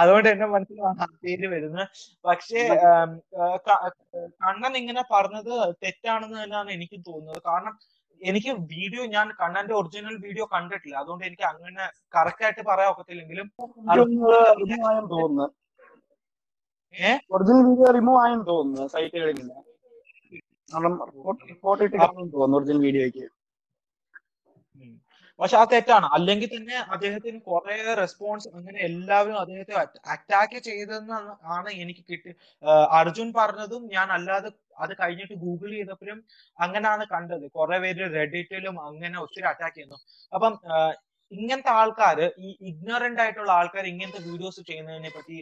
അതുകൊണ്ട് 0.00 0.28
എന്റെ 0.32 0.46
മനസ്സിൽ 0.54 0.80
ആ 0.88 1.06
പേര് 1.24 1.46
വരുന്നത് 1.54 1.86
പക്ഷേ 2.28 2.62
കണ്ണൻ 4.44 4.72
ഇങ്ങനെ 4.82 5.02
പറഞ്ഞത് 5.14 5.54
തെറ്റാണെന്ന് 5.84 6.38
തന്നെയാണ് 6.42 6.70
എനിക്ക് 6.76 6.98
തോന്നുന്നത്. 7.08 7.40
കാരണം 7.48 7.74
എനിക്ക് 8.20 8.52
വീഡിയോ 8.74 9.02
ഞാൻ 9.16 9.26
കണ്ണന്റെ 9.40 9.74
ഒറിജിനൽ 9.80 10.14
വീഡിയോ 10.26 10.44
കണ്ടിട്ടില്ല. 10.54 10.96
അതുകൊണ്ട് 11.02 11.24
എനിക്ക് 11.28 11.46
അങ്ങനെ 11.52 11.84
കറക്റ്റ് 12.16 12.44
ആയിട്ട് 12.46 12.62
പറയാൻ 12.70 12.90
ഒക്കത്തില്ലെങ്കിലും 12.92 13.46
ഒറിജിനൽ 17.34 17.62
വീഡിയോ 17.70 17.88
റിമൂവ് 17.98 18.20
ആയെന്ന് 18.24 18.46
തോന്നുന്നു 18.52 18.86
സൈറ്റുകളിൽ 18.94 19.36
തോന്നുന്നു 22.34 22.56
ഒറിജിനൽ 22.58 22.80
വീഡിയോയ്ക്ക്. 22.86 23.24
പക്ഷെ 25.40 25.56
അത് 25.62 25.70
തെറ്റാണ്. 25.72 26.06
അല്ലെങ്കിൽ 26.16 26.48
തന്നെ 26.54 26.76
അദ്ദേഹത്തിന് 26.94 27.38
കുറെ 27.48 27.76
റെസ്പോൺസ് 28.00 28.48
അങ്ങനെ 28.56 28.78
എല്ലാവരും 28.88 29.38
അദ്ദേഹത്തെ 29.42 29.74
അറ്റാക്ക് 30.14 30.58
ചെയ്തെന്നാണ് 30.68 31.32
ആണ് 31.56 31.70
എനിക്ക് 31.82 32.02
കിട്ടി 32.10 32.32
അർജുൻ 33.00 33.28
പറഞ്ഞതും 33.38 33.82
ഞാൻ 33.96 34.08
അല്ലാതെ 34.16 34.50
അത് 34.84 34.92
കഴിഞ്ഞിട്ട് 35.02 35.36
ഗൂഗിൾ 35.44 35.70
ചെയ്തപ്പോഴും 35.76 36.18
അങ്ങനെയാണ് 36.58 37.04
കണ്ടത്. 37.14 37.44
കുറെ 37.58 37.78
പേര് 37.84 38.04
റെഡിറ്റിലും 38.16 38.76
അങ്ങനെ 38.88 39.16
ഒത്തിരി 39.24 39.46
അറ്റാക്ക് 39.52 39.76
ചെയ്യുന്നു. 39.76 39.98
അപ്പം 40.32 40.54
ഇങ്ങനത്തെ 41.32 41.72
ആൾക്കാര് 41.80 42.26
ഈ 42.46 42.50
ഇഗ്നറന്റ് 42.70 43.20
ആയിട്ടുള്ള 43.22 43.50
ആൾക്കാർ 43.60 43.84
ഇങ്ങനത്തെ 43.92 44.20
വീഡിയോസ് 44.28 44.60
ചെയ്യുന്നതിനെ 44.68 45.10
പറ്റി 45.16 45.36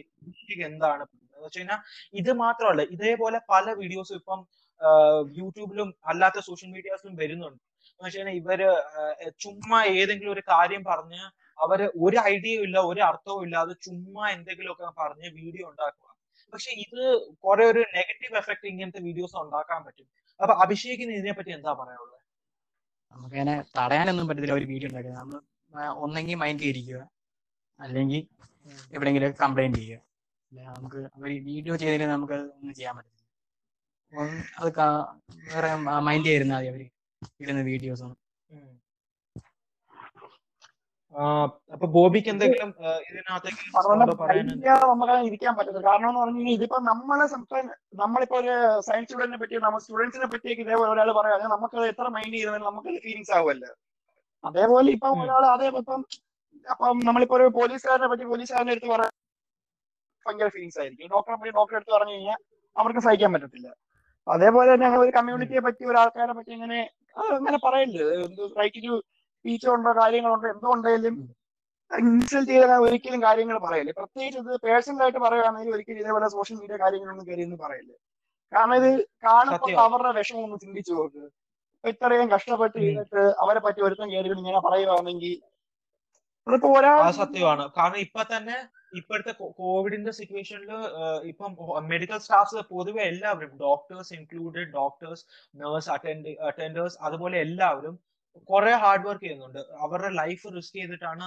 എന്താണ് 0.69 1.03
വെച്ച് 1.37 1.77
ഇത് 2.21 2.31
മാത്രമല്ല 2.43 2.83
ഇതേപോലെ 2.95 3.39
പല 3.53 3.65
വീഡിയോസും 3.81 4.17
ഇപ്പം 4.21 4.39
യൂട്യൂബിലും 5.39 5.89
അല്ലാത്ത 6.11 6.39
സോഷ്യൽ 6.47 6.69
മീഡിയാസിലും 6.75 7.15
വരുന്നുണ്ട്. 7.21 7.61
പക്ഷേ 8.01 8.21
ഇവർ 8.39 8.59
ചുമ്മാ 9.43 9.79
ഏതെങ്കിലും 9.99 10.33
ഒരു 10.35 10.43
കാര്യം 10.51 10.81
പറഞ്ഞ് 10.91 11.21
അവർ 11.65 11.79
ഒരു 12.05 12.17
ഐഡിയയും 12.33 12.63
ഇല്ല 12.67 12.77
ഒരു 12.91 13.01
അർത്ഥവും 13.09 13.41
ഇല്ലാതെ 13.45 13.73
ചുമ്മാ 13.85 14.23
എന്തെങ്കിലുമൊക്കെ 14.35 14.91
പറഞ്ഞ് 15.01 15.27
വീഡിയോ 15.39 15.65
ഉണ്ടാക്കുക. 15.71 16.05
പക്ഷെ 16.53 16.71
ഇത് 16.83 17.03
കുറെ 17.45 17.63
ഒരു 17.71 17.81
നെഗറ്റീവ് 17.95 18.37
എഫക്ട് 18.41 18.67
ഇങ്ങനത്തെ 18.71 19.01
വീഡിയോസ് 19.07 19.35
ഉണ്ടാക്കാൻ 19.43 19.79
പറ്റും. 19.87 20.07
അപ്പൊ 20.39 20.53
അഭിഷേകിന് 20.63 21.13
ഇതിനെ 21.19 21.33
പറ്റി 21.37 21.51
എന്താ 21.57 21.71
പറയാനുള്ളത്? 21.79 22.21
നമുക്കതിനെ 23.13 23.55
തടയാനൊന്നും 23.77 24.27
പറ്റത്തില്ല 24.29 24.55
ഒരു 24.59 24.67
വീഡിയോ 24.71 24.89
ഉണ്ടാക്കുന്നത് 24.89 25.21
നമ്മൾ 25.23 25.41
ഒന്നെങ്കിൽ 26.05 26.37
മൈൻഡ് 26.43 26.63
ചെയ്തിരിക്കുക. 26.65 26.99
അല്ലെങ്കിൽ 27.79 28.21
എവിടെയെങ്കിലും 28.95 29.33
കംപ്ലൈന്റ് 29.43 29.79
ചെയ്യുക. 29.81 29.99
നമുക്ക് 30.77 30.99
അവർ 31.17 31.29
വീഡിയോ 31.49 31.73
ചെയ്തതിന് 31.81 32.07
നമുക്ക് 32.15 32.35
ഒന്നും 32.59 32.75
ചെയ്യാൻ 32.79 32.93
പറ്റത്തില്ല. 32.97 33.25
അത് 34.59 34.69
വേറെ 35.49 35.71
മൈൻഡ് 36.07 36.27
ചെയ്തിരുന്നാൽ 36.27 36.59
മതി 36.59 36.69
അവർ. 36.73 36.83
ഇടുന്ന 37.43 37.61
വീഡിയോസ് 37.71 38.03
ആണ്. 38.07 38.15
അപ്പൊ 41.73 41.85
ബോബിക്ക് 41.95 42.29
എന്തെങ്കിലും 42.31 42.71
നമുക്ക് 44.91 45.15
ഇരിക്കാൻ 45.27 45.53
പറ്റത്തില്ല. 45.57 45.85
കാരണം 45.89 46.09
എന്ന് 46.09 46.21
പറഞ്ഞു 46.23 46.51
ഇതിപ്പോ 46.55 46.77
നമ്മളെ 46.89 47.25
നമ്മളിപ്പോ 48.01 48.37
ഒരു 48.41 48.53
സയൻസ് 48.87 49.07
സ്റ്റുഡന്റിനെ 49.07 49.39
പറ്റി 49.43 49.61
നമ്മൾ 49.65 49.81
സ്റ്റുഡൻസിനെ 49.85 50.27
പറ്റിയൊക്കെ 50.33 50.63
ഇതേപോലെ 50.65 50.89
ഒരാൾ 50.95 51.11
പറയാതെ 51.19 51.47
നമുക്ക് 51.55 51.77
എത്ര 51.91 52.07
മൈൻഡ് 52.17 52.35
ചെയ്താലും 52.37 52.67
നമുക്ക് 52.69 52.91
ഫീലിങ്സ് 53.05 53.33
ആവുമല്ലോ. 53.37 53.71
അതേപോലെ 54.43 54.89
ഇപ്പൊ 54.97 55.09
ഒരാൾ 55.25 55.43
അതേപോലെ 55.55 55.83
ഇപ്പം 55.85 56.03
അപ്പം 56.73 56.97
നമ്മളിപ്പോ 57.07 57.35
ഒരു 57.39 57.47
പോലീസുകാരനെ 57.57 58.07
പറ്റി 58.11 58.25
പോലീസുകാരനെ 58.33 58.71
എടുത്ത് 58.75 58.89
പറയാൻ 58.93 59.13
ഭയങ്കര 60.25 60.49
ഫീലിങ്സ് 60.55 60.79
ആയിരിക്കും. 60.81 61.11
ഡോക്ടറെ 61.15 61.37
പറ്റി 61.41 61.53
ഡോക്ടറെ 61.59 61.77
എടുത്ത് 61.79 61.93
പറഞ്ഞു 61.97 62.15
കഴിഞ്ഞാൽ 62.15 62.39
അവർക്ക് 62.75 63.01
സഹിക്കാൻ 63.07 63.29
പറ്റത്തില്ല. 63.35 63.69
അതേപോലെ 64.27 64.67
തന്നെ 64.73 64.85
അങ്ങനെ 64.87 65.01
ഒരു 65.05 65.13
കമ്മ്യൂണിറ്റിയെ 65.17 65.61
പറ്റി 65.67 65.83
ഒരു 65.91 65.97
ആൾക്കാരെ 66.01 66.33
പറ്റി 66.37 66.51
ഇങ്ങനെ 66.57 66.79
അങ്ങനെ 67.37 67.57
പറയല്ലേ? 67.65 68.05
റൈറ്റ് 68.59 68.81
ടു 68.85 68.95
സ്പീച്ച് 69.37 69.67
ഉണ്ടോ 69.75 69.91
കാര്യങ്ങളുണ്ടോ 70.01 70.47
എന്തോ 70.53 70.67
ഉണ്ടെങ്കിലും 70.75 71.15
ഇൻസൾട്ട് 71.91 72.49
ചെയ്ത 72.51 72.73
ഒരിക്കലും 72.85 73.21
കാര്യങ്ങൾ 73.25 73.57
പറയല്ലേ? 73.65 73.93
പ്രത്യേകിച്ച് 73.99 74.39
ഇത് 74.43 74.53
പേഴ്സണൽ 74.65 75.01
ആയിട്ട് 75.05 75.19
പറയുകയാണെങ്കിൽ 75.25 75.73
ഒരിക്കലും 75.75 76.01
ഇതേപോലെ 76.03 76.27
സോഷ്യൽ 76.35 76.57
മീഡിയ 76.61 76.77
കാര്യങ്ങളൊന്നും 76.83 77.27
കയറി 77.29 77.43
എന്ന് 77.47 77.57
പറയല്ലേ? 77.65 77.95
കാരണം 78.51 78.75
ഇത് 78.81 78.89
കാണുമ്പോൾ 79.25 79.79
അവരുടെ 79.85 80.11
വിഷമം 80.17 80.43
ഒന്ന് 80.47 80.57
ചിന്തിച്ചു 80.63 80.93
നോക്ക്. 80.99 81.23
ഇത്രയും 81.83 82.27
കഷ്ടപ്പെട്ട് 82.33 82.77
ചെയ്തിട്ട് 82.83 83.21
അവരെ 83.43 83.59
പറ്റി 83.65 83.81
ഒരുത്തം 83.87 84.09
കയറി 84.13 84.29
ഇങ്ങനെ 84.41 84.61
പറയുകയാണെങ്കിൽ 84.67 85.35
സത്യമാണ്. 87.19 87.63
കാരണം 87.77 87.99
ഇപ്പൊ 88.05 88.21
തന്നെ 88.33 88.57
ഇപ്പോഴത്തെ 88.99 89.33
കോവിഡിന്റെ 89.61 90.11
സിറ്റുവേഷനിൽ 90.19 90.71
ഇപ്പം 91.31 91.51
മെഡിക്കൽ 91.93 92.19
സ്റ്റാഫ്സ് 92.25 92.61
പൊതുവെ 92.73 93.03
എല്ലാവരും 93.11 93.51
doctors 93.65 94.11
included 94.17 94.71
doctors 94.79 95.23
nurse 95.61 95.89
attend 95.95 96.33
attenders 96.49 96.97
അതുപോലെ 97.09 97.37
എല്ലാവരും 97.47 97.95
കുറെ 98.49 98.73
ഹാർഡ് 98.81 99.05
വർക്ക് 99.07 99.23
ചെയ്യുന്നുണ്ട്. 99.23 99.61
അവരുടെ 99.83 100.09
ലൈഫ് 100.21 100.47
റിസ്ക് 100.55 100.75
ചെയ്തിട്ടാണ് 100.79 101.25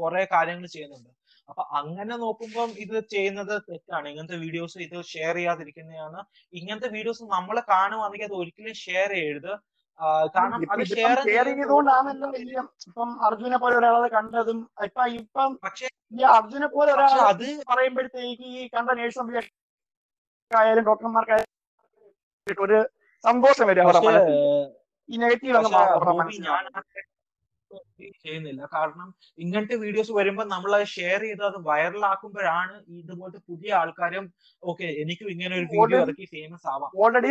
കുറെ 0.00 0.22
കാര്യങ്ങൾ 0.34 0.66
ചെയ്യുന്നുണ്ട്. 0.74 1.10
അപ്പൊ 1.48 1.62
അങ്ങനെ 1.80 2.14
നോക്കുമ്പോൾ 2.24 2.68
ഇത് 2.84 2.96
ചെയ്യുന്നത് 3.14 3.54
തെറ്റാണ്. 3.68 4.06
ഇങ്ങനത്തെ 4.12 4.38
വീഡിയോസ് 4.44 4.76
ഇത് 4.86 4.96
ഷെയർ 5.12 5.34
ചെയ്യാതിരിക്കുന്നതാണ്. 5.38 6.20
ഇങ്ങനത്തെ 6.60 6.90
വീഡിയോസ് 6.96 7.24
നമ്മൾ 7.36 7.56
കാണുവാണെങ്കിൽ 7.72 8.28
അത് 8.30 8.36
ഒരിക്കലും 8.42 8.76
ഷെയർ 8.84 9.10
ചെയ്യരുത്. 9.18 9.52
കാരണം 10.34 10.60
അത് 10.72 10.82
ഷെയർ 10.92 11.18
ചെയ്തുകൊണ്ടാണല്ലോ 11.26 12.28
വലിയ. 12.30 12.56
ഇപ്പം 12.88 13.10
അർജുനെ 13.26 13.58
പോലെ 13.58 13.74
ഒരാളെ 13.76 14.08
കണ്ടതും 14.08 14.58
ഇപ്പൊ 14.84 15.04
ഇപ്പം 15.18 15.50
പക്ഷെ 15.62 15.86
ഈ 16.12 16.24
അർജുനെ 16.30 16.68
പോലെ 16.68 16.90
ഒരാൾ 16.92 17.20
അത് 17.28 17.46
പറയുമ്പോഴത്തേക്ക് 17.70 18.48
ഈ 18.54 18.68
കണ്ട 18.68 18.90
നേഴ്സും 18.98 19.30
ആയാലും 20.50 20.84
ഡോക്ടർമാർക്കായാലും 20.84 21.50
ഒരു 22.58 22.78
സന്തോഷം 23.24 23.66
വരും. 23.68 23.86
അവരുടെ 23.92 24.24
ഈ 25.08 25.16
നെഗറ്റീവ് 25.18 25.52
ഞാൻ 26.46 26.64
ചെയ്യുന്നില്ല. 28.24 28.62
കാരണം 28.76 29.08
ഇങ്ങനത്തെ 29.44 29.76
വീഡിയോസ് 29.84 30.12
വരുമ്പോൾ 30.18 30.46
നമ്മൾ 30.54 30.70
അത് 30.78 30.86
ഷെയർ 30.94 31.20
ചെയ്ത് 31.26 31.44
അത് 31.50 31.58
വൈറലാക്കുമ്പോഴാണ് 31.68 32.74
ഇതുപോലത്തെ 33.00 33.40
പുതിയ 33.50 33.72
ആൾക്കാരും 33.80 34.26
ഓക്കെ 34.62 34.86
എനിക്കും 35.02 35.30
ഇങ്ങനെ 35.34 35.54
ഒരു 35.60 35.66
വീഡിയോ 35.74 36.00
ഇറക്കി 36.06 36.26
ഫേമസ് 36.34 36.66
ആവാം 36.74 36.90
ഓൾറെഡി 37.04 37.30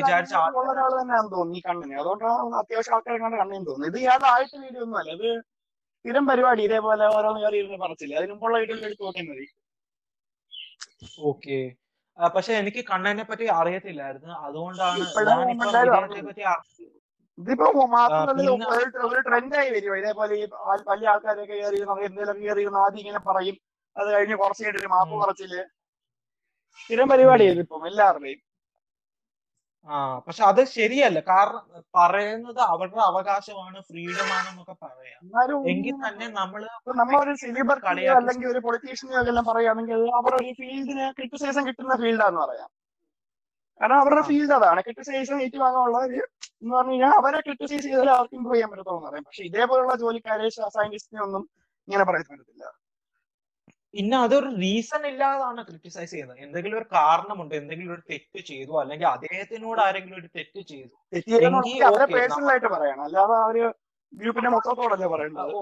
വിചാരിച്ച 0.00 0.34
ഒരാൾ 0.72 0.90
തന്നെയാണെന്ന് 1.00 1.34
തോന്നുന്നു 1.36 1.58
ഈ 1.60 1.64
കണ്ണിന്. 1.68 1.96
അതുകൊണ്ടാണ് 2.02 2.56
അത്യാവശ്യം 2.62 2.94
ആൾക്കാരെ 2.98 3.20
കണ്ട് 3.24 3.38
കണ്ണിന് 3.42 3.66
തോന്നുന്നു. 3.70 3.90
ഇത് 3.92 3.98
ആദ്യത്തെ 4.34 4.58
വീഡിയോ 4.66 4.82
ഒന്നും 4.86 4.98
അല്ല. 5.02 5.12
ഇത് 5.18 5.28
സ്ഥിരം 5.98 6.24
പരിപാടി. 6.30 6.62
ഇതേപോലെ 6.68 7.04
ഓരോന്ന് 7.16 7.40
കയറി 7.44 7.58
ഇരുന്ന് 7.62 7.78
പറച്ചില്ല 7.84 8.18
അതിന് 8.20 8.32
മുമ്പുള്ള 8.34 8.58
വീഡിയോ 8.62 8.76
എടുത്ത് 8.88 9.04
നോക്കിയാൽ 9.08 9.28
മതി. 9.30 9.46
ഓക്കെ 11.30 11.58
പക്ഷെ 12.34 12.52
എനിക്ക് 12.60 12.82
കണ്ണനെ 12.90 13.24
പറ്റി 13.30 13.46
അറിയത്തില്ലായിരുന്നു. 13.60 14.34
അതുകൊണ്ടാണ് 14.46 15.02
പറ്റി 16.26 16.44
ഇതിപ്പോ 17.38 17.84
മാത്രമല്ല 17.94 18.50
ഒരു 19.08 19.20
ട്രെൻഡായി 19.28 19.70
വരും. 19.74 19.96
ഇതേപോലെ 20.00 20.34
ഈ 20.42 20.44
വലിയ 20.90 21.08
ആൾക്കാരൊക്കെ 21.14 21.56
കയറി 21.62 21.78
എന്തെങ്കിലും 22.08 22.38
കയറി 22.44 22.64
ആദ്യം 22.84 23.02
ഇങ്ങനെ 23.04 23.22
പറയും. 23.30 23.56
അത് 23.96 24.08
കഴിഞ്ഞ് 24.14 24.36
കുറച്ച് 24.42 24.62
കഴിഞ്ഞിട്ട് 24.64 24.90
മാപ്പ് 24.94 25.14
പറച്ചിൽ. 25.22 25.52
സ്ഥിരം 26.80 27.06
പരിപാടിയായിരുന്നു 27.12 27.64
ഇപ്പം 27.66 27.86
എല്ലാവരുടെയും. 27.90 28.40
ആ 29.88 29.96
പക്ഷെ 30.26 30.42
അത് 30.50 30.60
ശരിയല്ല. 30.76 31.18
കാരണം 31.28 31.62
പറയുന്നത് 31.98 32.60
അവരുടെ 32.72 33.02
അവകാശമാണ് 33.10 33.78
ഫ്രീഡം 33.88 34.28
ആണെന്നൊക്കെ 34.36 34.74
പറയാം. 34.86 35.20
എങ്കിൽ 35.72 35.94
തന്നെ 36.06 36.26
നമ്മൾ 36.40 36.62
നമ്മളൊരു 37.00 37.34
സെലിബ്രിറ്റി 37.44 38.06
അല്ലെങ്കിൽ 38.16 38.48
ഒരു 38.52 38.62
പൊളിറ്റീഷ്യനെയോ 38.66 39.20
എല്ലാം 39.32 39.46
പറയുകയാണെങ്കിൽ 39.50 40.00
അവരുടെ 40.20 40.38
ഒരു 40.42 40.52
ഫീൽഡിന് 40.60 41.06
ക്രിറ്റിസൈസം 41.18 41.64
കിട്ടുന്ന 41.68 41.96
ഫീൽഡാന്ന് 42.02 42.40
പറയാം. 42.44 42.70
കാരണം 43.80 43.98
അവരുടെ 44.02 44.22
ഫീൽഡ് 44.28 44.54
അതാണ്. 44.58 44.80
ക്രിറ്റിസൈസം 44.86 45.38
ഏറ്റുവാങ്ങാനുള്ള 45.44 45.98
എന്ന് 46.62 46.74
പറഞ്ഞു 46.76 46.92
കഴിഞ്ഞാൽ 46.94 47.12
അവരെ 47.20 47.40
ക്രിട്ടിസൈസ് 47.46 47.84
ചെയ്താൽ 47.86 48.10
അവർക്ക് 48.16 48.36
ഇമ്പ്രൂവ് 48.38 48.56
ചെയ്യാൻ 48.56 48.70
പറ്റത്തുള്ളൂ 48.72 48.98
എന്ന് 49.00 49.10
പറയാം. 49.10 49.24
പക്ഷെ 49.28 49.42
ഇതേപോലുള്ള 49.50 49.94
ജോലിക്കാരെ 50.02 50.48
സയന്റിസ്റ്റിനെ 50.76 51.22
ഒന്നും 51.26 51.42
ഇങ്ങനെ 51.88 52.04
പറയാൻ 52.10 52.26
പറ്റത്തില്ല. 52.32 52.64
പിന്നെ 53.94 54.16
അതൊരു 54.24 54.48
റീസൺ 54.62 55.02
ഇല്ലാതാണ് 55.10 55.60
ക്രിട്ടിസൈസ് 55.68 56.10
ചെയ്യുന്നത്. 56.14 56.40
എന്തെങ്കിലും 56.46 56.76
ഒരു 56.80 56.88
കാരണമുണ്ട് 56.96 57.54
എന്തെങ്കിലും 57.60 57.92
ഒരു 57.96 58.02
തെറ്റ് 58.10 58.40
ചെയ്തു 58.50 58.72
അല്ലെങ്കിൽ 58.82 59.06
അദ്ദേഹത്തിനോട് 59.14 59.80
ആരെങ്കിലും 59.86 60.18
ഒരു 60.22 60.28
തെറ്റ് 60.36 60.62
ചെയ്തു. 60.72 60.90
അവരെ 61.90 62.06
പേഴ്സണൽ 62.16 62.50
ആയിട്ട് 62.54 62.70
പറയണം 62.76 63.04
അല്ലാതെ 63.08 63.36
ആ 63.42 63.46
ഒരു 63.52 63.64
ഗ്രൂപ്പിന്റെ 64.12 64.50
മൊത്തത്തോടല്ലേ 64.56 65.08
പറയുന്നത് 65.14 65.52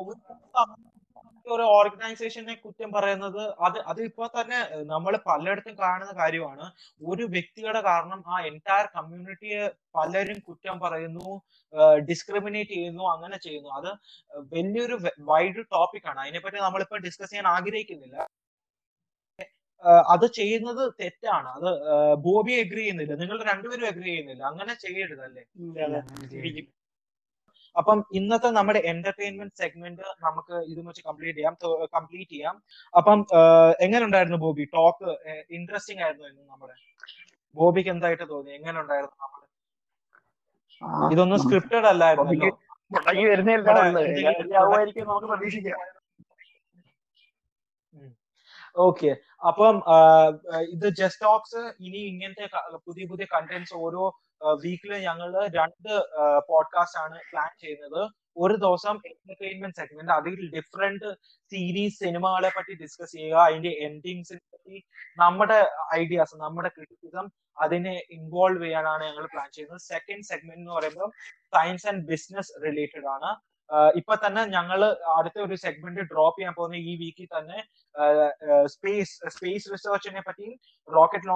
ഒരു 1.52 1.62
ഓർഗനൈസേഷനെ 1.62 2.54
കുറ്റം 2.54 2.92
പറയുന്നത് 2.92 3.40
അത് 3.66 3.78
അത് 3.90 4.00
ഇപ്പൊ 4.02 4.26
തന്നെ 4.36 4.58
നമ്മൾ 4.92 5.14
പലയിടത്തും 5.26 5.74
കാണുന്ന 5.78 6.12
കാര്യമാണ്. 6.20 6.66
ഒരു 7.12 7.24
വ്യക്തിയുടെ 7.34 7.80
കാരണം 7.80 8.20
ആ 8.34 8.38
എന്റയർ 8.50 8.86
കമ്മ്യൂണിറ്റിയെ 8.96 9.64
പലരും 9.96 10.38
കുറ്റം 10.48 10.80
പറയുന്നു 10.84 11.26
ഡിസ്ക്രിമിനേറ്റ് 12.10 12.70
ചെയ്യുന്നു 12.70 13.04
അങ്ങനെ 13.14 13.36
ചെയ്യുന്നു. 13.46 13.70
അത് 13.78 13.90
വലിയൊരു 14.54 14.98
വൈഡ് 15.32 15.62
ടോപ്പിക് 15.74 16.08
ആണ്. 16.12 16.20
അതിനെപ്പറ്റി 16.24 16.60
നമ്മളിപ്പോ 16.66 16.98
ഡിസ്കസ് 17.06 17.30
ചെയ്യാൻ 17.30 17.48
ആഗ്രഹിക്കുന്നില്ല. 17.56 18.18
അത് 20.14 20.26
ചെയ്യുന്നത് 20.38 20.82
തെറ്റാണ്. 21.00 21.48
അത് 21.58 21.70
ബോബി 22.26 22.52
എഗ്രി 22.62 22.80
ചെയ്യുന്നില്ല. 22.80 23.14
നിങ്ങൾ 23.22 23.38
രണ്ടുപേരും 23.50 23.86
എഗ്രി 23.92 24.08
ചെയ്യുന്നില്ല. 24.10 24.42
അങ്ങനെ 24.52 24.74
ചെയ്യരുതല്ലേ? 24.84 25.44
അപ്പം 27.76 27.98
ഇന്നത്തെ 28.18 28.48
നമ്മുടെ 28.58 28.80
എന്റർടൈൻമെന്റ് 28.92 29.58
സെഗ്മെന്റ് 29.60 30.02
നമുക്ക് 30.26 30.54
ഇതും 30.72 30.84
വെച്ച് 30.88 31.02
കംപ്ലീറ്റ് 31.08 31.38
ചെയ്യാം. 31.38 31.54
കംപ്ലീറ്റ് 31.96 32.30
ചെയ്യാം. 32.34 32.56
അപ്പം 32.98 33.18
എങ്ങനെ 33.84 34.02
ഉണ്ടായിരുന്നു 34.08 34.38
ബോബി? 34.44 34.64
ടോക്ക് 34.74 35.08
ഇൻട്രസ്റ്റിംഗ് 35.58 36.02
ആയിരുന്നു 36.02 36.26
ഇന്ന് 36.28 36.44
നമ്മുടെ. 36.52 36.76
ബോബിക്ക് 37.56 37.90
എന്തായിട്ട് 37.94 38.26
തോന്നി? 38.34 38.52
എങ്ങനെ 38.58 38.76
ഉണ്ടായിരുന്നു 38.84 39.16
നമ്മുടെ 39.24 39.42
ഇതൊന്നും 41.14 41.38
സ്ക്രിപ്റ്റഡ് 41.42 41.86
അല്ലായിരുന്നു 41.92 42.32
നമുക്ക് 45.10 45.28
പ്രതീക്ഷിക്കാം. 45.32 45.78
ഓക്കെ. 48.84 49.10
അപ്പം 49.48 49.74
ഇത് 50.74 50.86
ജസ്റ്റ് 51.00 51.24
ടോക്സ് 51.24 51.62
ഇനി 51.86 52.00
ഇങ്ങനത്തെ 52.12 52.46
പുതിയ 52.86 53.04
പുതിയ 53.10 53.26
കണ്ടന്റ്സ് 53.34 53.74
ഓരോ 53.84 54.02
വീക്കിൽ 54.52 54.94
ഞങ്ങൾ 54.94 55.46
രണ്ട് 55.46 55.92
പോഡ്കാസ്റ്റ് 56.48 57.00
ആണ് 57.00 57.18
പ്ലാൻ 57.32 57.50
ചെയ്യുന്നത്. 57.60 58.10
ഒരു 58.36 58.54
ദിവസം 58.54 59.00
എന്റർടൈൻമെന്റ് 59.06 59.76
സെഗ്മെന്റ് 59.76 60.12
അതിൽ 60.12 60.50
ഡിഫറെന്റ് 60.56 61.14
സീരീസ് 61.52 61.98
സിനിമകളെ 61.98 62.50
പറ്റി 62.56 62.74
ഡിസ്കസ് 62.82 63.12
ചെയ്യുക 63.12 63.36
അതിന്റെ 63.36 63.68
എൻഡിങ്സിനെ 63.68 64.40
പറ്റി 64.52 64.84
നമ്മുടെ 65.16 65.68
ഐഡിയാസ് 65.94 66.36
നമ്മുടെ 66.36 66.68
ക്രിറ്റിസിസം 66.68 67.28
അതിനെ 67.58 68.02
ഇൻവോൾവ് 68.10 68.64
ചെയ്യാനാണ് 68.64 69.04
ഞങ്ങൾ 69.04 69.26
പ്ലാൻ 69.26 69.50
ചെയ്യുന്നത്. 69.54 69.80
സെക്കൻഡ് 69.80 70.24
സെഗ്മെന്റ് 70.24 70.60
എന്ന് 70.60 70.72
പറയുമ്പോൾ 70.72 71.10
സയൻസ് 71.56 71.86
ആൻഡ് 71.86 72.06
ബിസിനസ് 72.06 72.52
റിലേറ്റഡ് 72.64 73.06
ആണ്. 73.06 73.54
ഇപ്പൊ 73.96 74.14
തന്നെ 74.14 74.44
ഞങ്ങൾ 74.44 74.84
അടുത്ത 75.16 75.38
ഒരു 75.40 75.54
സെഗ്മെന്റ് 75.54 76.00
ഡ്രോപ്പ് 76.00 76.38
ചെയ്യാൻ 76.38 76.54
പോകുന്ന 76.54 76.76
ഈ 76.76 76.96
വീക്കിൽ 76.96 77.28
തന്നെ 77.38 77.58
സ്പേസ് 78.66 79.28
സ്പേസ് 79.28 79.72
റിസർച്ചിനെ 79.72 80.20
പറ്റിയും 80.20 80.54
റോക്കറ്റ് 80.94 81.28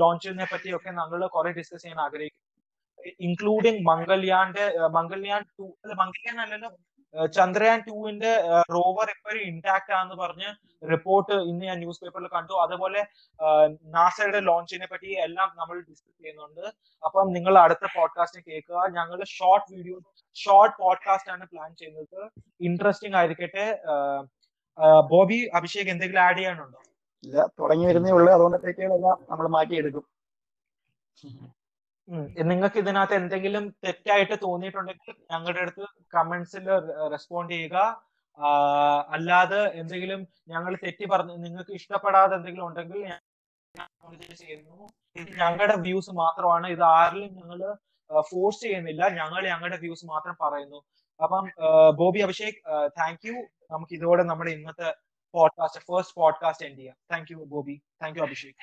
ലോഞ്ചിനെ 0.00 0.46
പറ്റിയും 0.52 0.76
ഒക്കെ 0.76 0.90
നമ്മൾ 0.90 1.26
കുറെ 1.26 1.52
ഡിസ്കസ് 1.52 1.82
ചെയ്യാൻ 1.82 2.00
ആഗ്രഹിക്കുന്നു. 2.00 2.47
ഇൻക്ലൂഡിങ് 3.20 3.80
മംഗൾയാന്റെ 3.86 4.66
മംഗൾയാൻ 4.96 5.42
ടു 5.58 5.64
അല്ല 5.84 5.94
മംഗൾയാൻ 6.02 6.40
അല്ലല്ലോ 6.40 6.70
ചന്ദ്രയാൻ 7.26 7.78
ടുവിന്റെ 7.80 8.32
റോവർ 8.74 9.08
ഇപ്പോഴും 9.14 9.42
ഇന്റാക്ട് 9.42 9.92
ആണെന്ന് 9.92 10.16
പറഞ്ഞ് 10.22 10.48
റിപ്പോർട്ട് 10.90 11.34
ഇന്ന് 11.50 11.64
ഞാൻ 11.64 11.78
ന്യൂസ് 11.78 12.00
പേപ്പറിൽ 12.04 12.28
കണ്ടു. 12.34 12.52
അതുപോലെ 12.52 13.00
നാസയുടെ 13.96 14.40
ലോഞ്ചിനെ 14.40 14.86
പറ്റി 14.92 15.10
എല്ലാം 15.26 15.48
നമ്മൾ 15.56 15.76
ഡിസ്കസ് 15.88 16.18
ചെയ്യുന്നുണ്ട്. 16.22 16.66
അപ്പം 17.04 17.32
നിങ്ങൾ 17.32 17.58
അടുത്ത 17.58 17.86
പോഡ്കാസ്റ്റ് 17.96 18.42
കേൾക്കുക. 18.48 18.82
ഞങ്ങൾ 18.98 19.24
ഷോർട്ട് 19.24 19.74
വീഡിയോ 19.74 19.98
ഷോർട്ട് 20.34 20.76
പോഡ്കാസ്റ്റ് 20.82 21.32
ആണ് 21.32 21.46
പ്ലാൻ 21.52 21.74
ചെയ്യുന്നത്. 21.74 22.20
ഇൻട്രസ്റ്റിംഗ് 22.60 23.16
ആയിരിക്കട്ടെ. 23.16 23.66
ബോബി 25.10 25.38
അഭിഷേക് 25.54 25.90
എന്തെങ്കിലും 25.94 26.22
ആഡ് 26.22 26.38
ചെയ്യാനുണ്ടോ? 26.38 26.80
ഇല്ല 27.24 27.46
തുടങ്ങി 27.60 27.86
വരുന്നേ 27.86 28.10
ഉള്ളൂ. 28.10 28.32
അതുകൊണ്ട് 28.32 28.58
നമ്മൾ 29.30 29.48
മാറ്റിയെടുക്കും. 29.48 30.04
നിങ്ങൾക്ക് 32.42 32.78
ഇതിനകത്ത് 32.78 33.14
എന്തെങ്കിലും 33.14 33.68
തെറ്റായിട്ട് 33.68 34.36
തോന്നിയിട്ടുണ്ടെങ്കിൽ 34.42 35.14
ഞങ്ങളുടെ 35.30 35.60
അടുത്ത് 35.60 35.86
കമന്റ്സിൽ 36.14 36.68
റെസ്പോണ്ട് 37.10 37.52
ചെയ്യുക. 37.52 38.02
അല്ലാതെ 39.08 39.72
എന്തെങ്കിലും 39.74 40.28
ഞങ്ങൾ 40.48 40.76
തെറ്റി 40.84 41.04
പറഞ്ഞ് 41.04 41.44
നിങ്ങൾക്ക് 41.44 41.70
ഇഷ്ടപ്പെടാതെ 41.70 42.36
എന്തെങ്കിലും 42.36 42.66
ഉണ്ടെങ്കിൽ 42.66 44.34
ചെയ്യുന്നു. 44.34 44.88
ഇത് 45.16 45.38
ഞങ്ങളുടെ 45.38 45.76
വ്യൂസ് 45.76 46.10
മാത്രമാണ്. 46.10 46.66
ഇത് 46.66 46.82
ആരിലും 46.82 47.34
ഞങ്ങൾ 47.34 47.76
ഫോഴ്സ് 48.20 48.60
ചെയ്യുന്നില്ല. 48.60 49.08
ഞങ്ങൾ 49.08 49.48
ഞങ്ങളുടെ 49.48 49.76
വ്യൂസ് 49.76 50.06
മാത്രം 50.06 50.36
പറയുന്നു. 50.42 50.76
അപ്പം 51.22 51.50
ബോബി 51.96 52.18
അഭിഷേക് 52.18 52.90
താങ്ക് 53.00 53.26
യു 53.26 53.32
നമുക്ക് 53.70 53.94
ഇതോടെ 53.94 54.22
നമ്മുടെ 54.22 54.50
ഇന്നത്തെ 54.50 54.94
പോഡ്കാസ്റ്റ് 55.34 55.80
ഫസ്റ്റ് 55.80 56.14
പോഡ്കാസ്റ്റ് 56.14 56.66
എൻഡ് 56.66 56.78
ചെയ്യാം. 56.78 56.96
Thank 57.12 57.32
you 57.32 57.36
Bobby. 57.36 57.82
Thank 58.02 58.18
you 58.18 58.24
Abhishek. 58.24 58.54